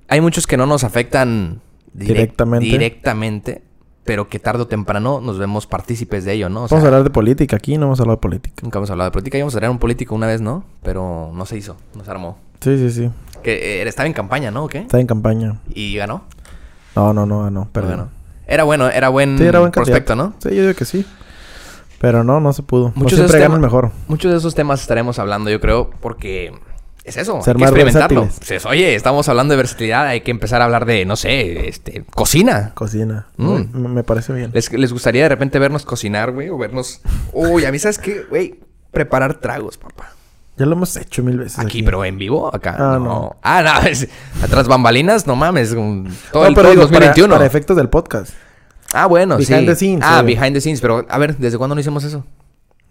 [0.07, 1.61] hay muchos que no nos afectan
[1.95, 2.65] direc- Directamente.
[2.65, 3.63] directamente,
[4.03, 6.63] pero que tarde o temprano nos vemos partícipes de ello, ¿no?
[6.63, 7.55] O sea, vamos a hablar de política.
[7.57, 8.55] Aquí no vamos a hablar de política.
[8.63, 10.63] nunca hemos hablado de política, íbamos a tener un político una vez, ¿no?
[10.83, 12.37] Pero no se hizo, no se armó.
[12.59, 13.09] Sí, sí, sí.
[13.41, 14.65] Que eh, estaba en campaña, ¿no?
[14.65, 14.79] ¿O qué?
[14.79, 15.59] Está en campaña.
[15.73, 16.23] Y ganó.
[16.95, 17.69] No, no, no, no.
[17.71, 18.09] pero ganó.
[18.47, 20.15] Era bueno, era buen, Sí, era buen prospecto.
[20.15, 20.33] ¿no?
[20.39, 21.05] Sí, yo digo que sí.
[21.99, 22.91] Pero no, no se pudo.
[22.95, 23.91] Muchos no de esos siempre gana temas- el mejor.
[24.07, 26.53] Muchos de esos temas estaremos hablando, yo creo, porque
[27.03, 28.29] es eso, Ser hay que más experimentarlo.
[28.47, 32.05] Pues, oye, estamos hablando de versatilidad, hay que empezar a hablar de, no sé, este,
[32.15, 32.71] cocina.
[32.73, 33.27] Cocina.
[33.37, 33.57] Mm.
[33.73, 34.51] Me, me parece bien.
[34.53, 36.49] ¿Les, les gustaría de repente vernos cocinar, güey?
[36.49, 37.01] O vernos...
[37.33, 38.59] Uy, a mí, ¿sabes qué, güey?
[38.91, 40.13] Preparar tragos, papá.
[40.59, 41.57] Ya lo hemos hecho mil veces.
[41.57, 42.75] Aquí, pero en vivo, acá.
[42.77, 42.99] Ah, no.
[42.99, 43.35] no.
[43.41, 44.07] Ah, no, es-
[44.43, 45.69] atrás bambalinas, no mames.
[45.71, 47.33] Todo No, el, pero digo, para- 2021.
[47.33, 48.33] Para, efectos del podcast.
[48.93, 49.51] Ah, bueno, sí.
[49.53, 50.35] Behind the scenes, Ah, obvio.
[50.37, 50.81] behind the scenes.
[50.81, 52.25] Pero, a ver, ¿desde cuándo no hicimos eso?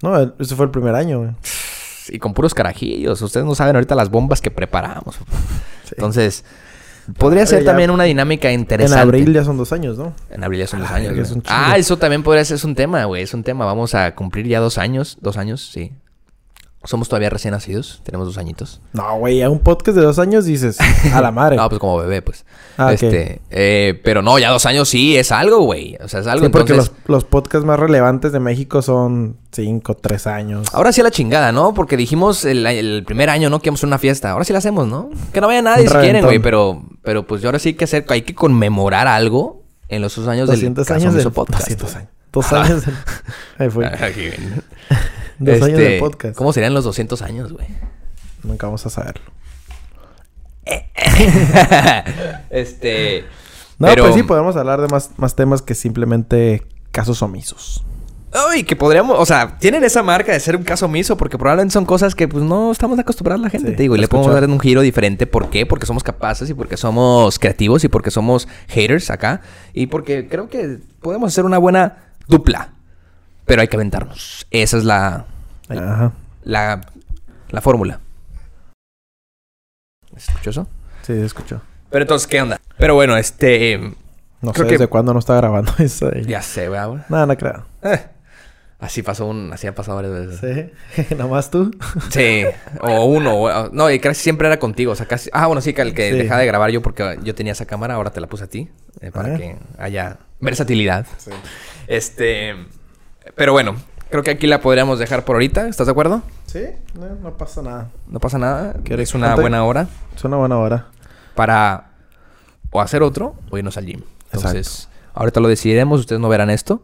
[0.02, 1.30] No, ese fue el primer año, güey.
[2.08, 3.20] Y con puros carajillos.
[3.20, 5.16] Ustedes no saben ahorita las bombas que preparamos.
[5.84, 5.94] Sí.
[5.96, 6.44] Entonces,
[7.18, 9.02] podría ser ya- también una dinámica En interesante.
[9.02, 10.14] abril ya son dos años, ¿no?
[10.30, 11.30] En abril ya son dos Ay, años.
[11.30, 13.22] es ah, eso también podría ser es un tema, güey.
[13.24, 13.64] Es un tema.
[13.66, 15.18] Vamos a cumplir ya dos años.
[15.20, 15.92] Dos años, sí.
[16.88, 18.00] Somos todavía recién nacidos.
[18.02, 18.80] Tenemos dos añitos.
[18.94, 20.78] No, güey, a un podcast de dos años dices,
[21.12, 21.56] a la madre.
[21.58, 22.46] No, pues como bebé, pues.
[22.78, 25.98] Ah, este, eh, pero no, ya dos años sí es algo, güey.
[26.02, 26.46] O sea, es algo.
[26.46, 30.66] Sí, porque entonces, los, los podcasts más relevantes de México son cinco, tres años.
[30.72, 31.74] Ahora sí a la chingada, ¿no?
[31.74, 33.58] Porque dijimos el, el primer año, ¿no?
[33.60, 34.30] Que íbamos a una fiesta.
[34.30, 35.10] Ahora sí la hacemos, ¿no?
[35.34, 36.38] Que no vaya nadie si quieren, güey.
[36.38, 38.06] Pero, pero pues ahora sí hay que hacer...
[38.08, 41.60] Hay que conmemorar algo en los dos años del 200 años años de del podcast.
[41.68, 42.08] 200 años.
[42.32, 42.86] Dos años.
[42.86, 42.94] del-
[43.58, 43.90] Ahí fue.
[45.38, 46.36] Dos años Este, del podcast.
[46.36, 47.66] ¿Cómo serían los 200 años, güey?
[48.42, 49.24] Nunca vamos a saberlo.
[52.50, 53.24] este...
[53.78, 54.04] No, pero...
[54.04, 57.84] pues sí, podemos hablar de más, más temas que simplemente casos omisos.
[58.32, 59.16] Ay, que podríamos...
[59.18, 62.28] O sea, tienen esa marca de ser un caso omiso porque probablemente son cosas que
[62.28, 63.70] pues no estamos acostumbrados la gente.
[63.70, 65.26] Sí, te digo, y a le podemos dar un giro diferente.
[65.26, 65.64] ¿Por qué?
[65.64, 69.40] Porque somos capaces y porque somos creativos y porque somos haters acá.
[69.72, 72.72] Y porque creo que podemos hacer una buena dupla.
[73.48, 74.46] Pero hay que aventarnos.
[74.52, 75.24] Esa es la...
[75.68, 76.12] Ajá.
[76.44, 76.80] La...
[77.50, 77.98] La fórmula.
[80.16, 80.66] ¿Escuchó eso?
[81.02, 81.60] Sí, se escuchó.
[81.90, 82.60] Pero entonces, ¿qué onda?
[82.76, 83.78] Pero bueno, este...
[84.40, 86.10] No Creo sé que- desde cuándo no está grabando eso.
[86.14, 86.24] ahí.
[86.24, 86.80] Ya sé, güey.
[87.08, 87.64] Nada, no creo.
[87.82, 88.06] Eh,
[88.80, 89.52] Así pasó un...
[89.52, 90.70] Así ha pasado varias veces.
[91.08, 91.14] Sí.
[91.16, 91.70] Nomás tú.
[92.10, 92.44] Sí,
[92.80, 95.30] o uno, o- no, y casi siempre era contigo, o sea, casi...
[95.32, 96.18] Ah, bueno, sí, que el que Sí.
[96.18, 98.68] dejaba de grabar yo porque yo tenía esa cámara, ahora te la puse a ti,
[99.00, 101.06] eh, para que haya versatilidad.
[101.86, 102.54] Este...
[103.34, 103.76] Pero bueno,
[104.10, 106.22] creo que aquí la podríamos dejar por ahorita, ¿estás de acuerdo?
[106.46, 106.62] Sí,
[106.98, 107.88] no, no pasa nada.
[108.06, 110.86] No pasa nada, que ¿Quieres es una buena hora Es una buena hora.
[111.34, 111.90] para
[112.70, 114.02] o hacer otro o irnos al gym.
[114.32, 116.82] Entonces, ahorita lo decidiremos, ustedes no verán esto.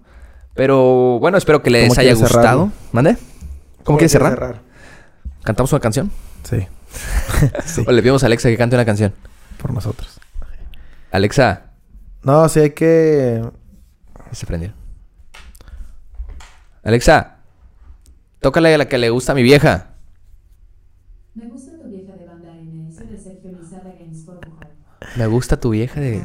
[0.55, 2.71] Pero bueno, espero que les ¿Cómo haya gustado.
[2.93, 3.17] ¿Mande?
[3.83, 4.61] ¿Cómo quieres cerrar?
[5.43, 6.11] ¿Cantamos una canción?
[6.45, 6.67] Sí.
[7.67, 7.85] sí.
[7.87, 9.13] O le pedimos a Alexa que cante una canción.
[9.61, 10.21] Por nosotros.
[11.11, 11.63] Alexa,
[12.23, 13.43] No, sí hay que...
[14.33, 14.73] se prendió.
[16.85, 17.37] Alexa,
[18.41, 19.87] tócale a la que le gusta a mi vieja.
[21.35, 24.69] Me gusta tu vieja de banda MS de Sergio Lizarra Games por mujer.
[25.17, 26.23] Me gusta tu vieja de.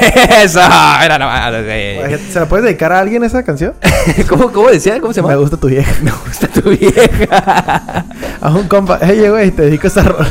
[0.44, 2.32] Eso, era nomás, sí.
[2.32, 3.74] ¿Se la puedes dedicar a alguien esa canción?
[4.28, 5.00] ¿Cómo, ¿Cómo decía?
[5.00, 5.34] ¿Cómo se llama?
[5.34, 5.92] Me gusta tu vieja.
[6.02, 8.06] Me gusta tu vieja.
[8.40, 9.00] A un compa.
[9.02, 10.26] Hey, güey, te dedico esa rol.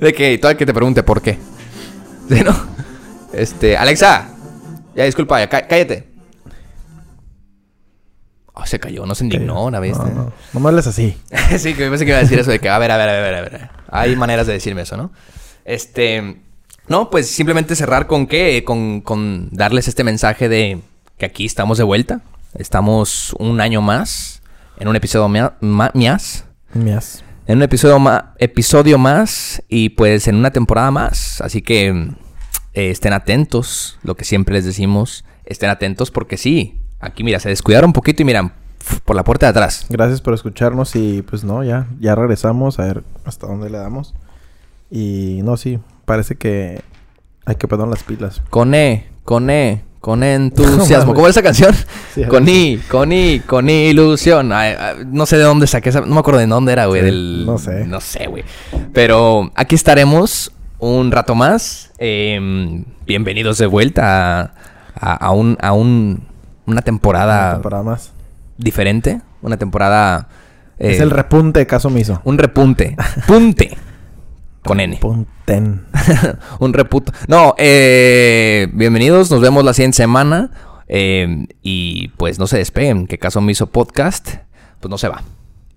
[0.00, 1.36] De que todo el que te pregunte por qué.
[2.28, 2.54] ¿Sí, no?
[3.32, 4.35] Este, Alexa.
[4.96, 6.08] Ya, disculpa, ya, cá- cállate.
[8.54, 9.98] Oh, se cayó, no se indignó una vez.
[9.98, 10.32] No, no.
[10.54, 11.16] No me hables así.
[11.58, 13.08] sí, que me pensé que iba a decir eso de que, a ver, a ver,
[13.10, 13.70] a ver, a ver.
[13.90, 15.12] Hay maneras de decirme eso, ¿no?
[15.64, 16.40] Este.
[16.88, 18.62] No, pues simplemente cerrar con qué?
[18.64, 20.80] Con, con darles este mensaje de
[21.18, 22.22] que aquí estamos de vuelta.
[22.54, 24.40] Estamos un año más.
[24.78, 25.94] En un episodio más.
[25.94, 26.44] Mías.
[27.46, 29.62] En un episodio, ma- episodio más.
[29.68, 31.40] Y pues en una temporada más.
[31.42, 32.08] Así que
[32.76, 33.98] eh, estén atentos.
[34.02, 35.24] Lo que siempre les decimos.
[35.46, 36.78] Estén atentos porque sí.
[37.00, 38.52] Aquí, mira, se descuidaron un poquito y miran.
[39.04, 39.86] Por la puerta de atrás.
[39.88, 44.14] Gracias por escucharnos y pues no, ya, ya regresamos a ver hasta dónde le damos.
[44.90, 46.82] Y no, sí, parece que
[47.46, 48.42] hay que poner las pilas.
[48.50, 51.12] Con E, con E, con entusiasmo.
[51.12, 51.74] No ¿Cómo es esa canción?
[52.14, 54.52] Sí, con I, con I, con ilusión.
[54.52, 56.00] Ay, ay, no sé de dónde saqué esa.
[56.00, 57.00] No me acuerdo de dónde era, güey.
[57.00, 57.44] Sí, del...
[57.44, 57.84] no sé.
[57.86, 58.44] No sé, güey.
[58.94, 61.92] Pero aquí estaremos un rato más.
[61.98, 64.52] Eh, bienvenidos de vuelta a,
[64.94, 66.24] a, a un, a un,
[66.66, 68.12] una temporada Una temporada más.
[68.58, 69.20] diferente.
[69.42, 70.28] Una temporada.
[70.78, 72.20] eh, es el repunte caso miso.
[72.24, 72.96] un repunte.
[73.26, 73.76] Punte.
[74.64, 74.96] Con N.
[74.96, 75.84] Punten.
[76.58, 77.12] un reputo.
[77.28, 80.50] No, eh, bienvenidos, nos vemos la siguiente semana.
[80.88, 84.36] eh, y pues no se despeguen, que caso me hizo podcast,
[84.80, 85.22] pues no se va.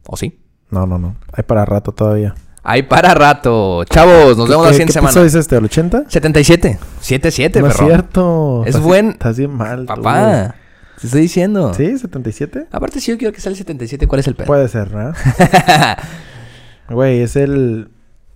[0.07, 0.39] ¿O sí?
[0.71, 1.15] No, no, no.
[1.33, 2.33] Hay para rato todavía.
[2.63, 3.83] Hay para rato.
[3.85, 5.09] Chavos, nos vemos la ¿Qué- siguiente ¿Qué semana.
[5.11, 5.55] episodio es este?
[5.57, 6.03] ¿El 80?
[6.07, 6.79] 77.
[7.01, 7.87] 77, no es perro.
[7.87, 8.61] cierto.
[8.65, 9.85] Es Estás- buen- Estás bien mal.
[9.85, 10.55] Papá,
[10.99, 11.73] te estoy diciendo.
[11.73, 11.85] ¿Sí?
[11.85, 12.67] ¿77?
[12.71, 14.47] Aparte, si yo quiero que sea el 77, ¿cuál es el pedo?
[14.47, 15.13] Puede ser, ¿no?
[16.89, 17.89] Güey, es el...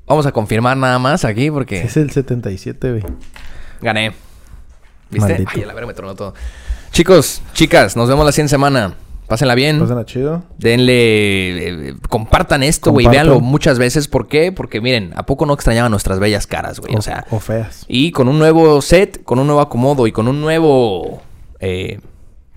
[0.05, 3.03] Vamos a confirmar nada más aquí porque Es el 77, güey.
[3.81, 4.13] gané.
[5.09, 5.29] ¿Viste?
[5.33, 5.51] Maldito.
[5.55, 6.33] Ay, a la verga me tronó todo.
[6.91, 8.93] Chicos, chicas, nos vemos la siguiente semana.
[9.27, 9.79] Pásenla bien.
[9.79, 10.43] Pásenla chido.
[10.57, 14.07] Denle, eh, compartan esto, güey, véanlo muchas veces.
[14.07, 14.51] ¿Por qué?
[14.51, 16.95] Porque miren, ¿a poco no extrañaban nuestras bellas caras, güey?
[16.95, 17.85] O sea, o feas.
[17.87, 21.21] y con un nuevo set, con un nuevo acomodo y con un nuevo
[21.59, 21.99] eh,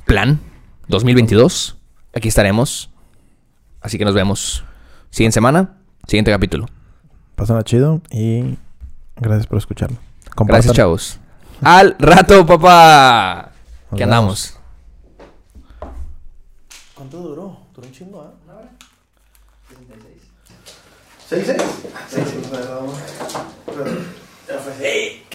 [0.05, 0.41] plan
[0.89, 1.77] 2022,
[2.15, 2.91] aquí estaremos.
[3.81, 4.65] Así que nos vemos.
[5.11, 6.67] Siguiente semana, siguiente capítulo.
[7.37, 8.57] Pásenla chido y
[9.17, 9.97] gracias por escucharlo.
[10.35, 10.63] Compartan.
[10.63, 11.21] Gracias, chavos.
[11.63, 13.53] Al rato, papá.
[13.91, 14.17] Nos ¿Qué vemos.
[14.17, 14.56] andamos?
[16.97, 17.59] ¿Cuánto duró?
[17.75, 18.33] Duró un chingo, ¿ah?
[18.45, 18.71] ¿Una hora?
[21.29, 21.45] ¿66?
[21.45, 21.63] ¿66?
[24.79, 25.26] Sí,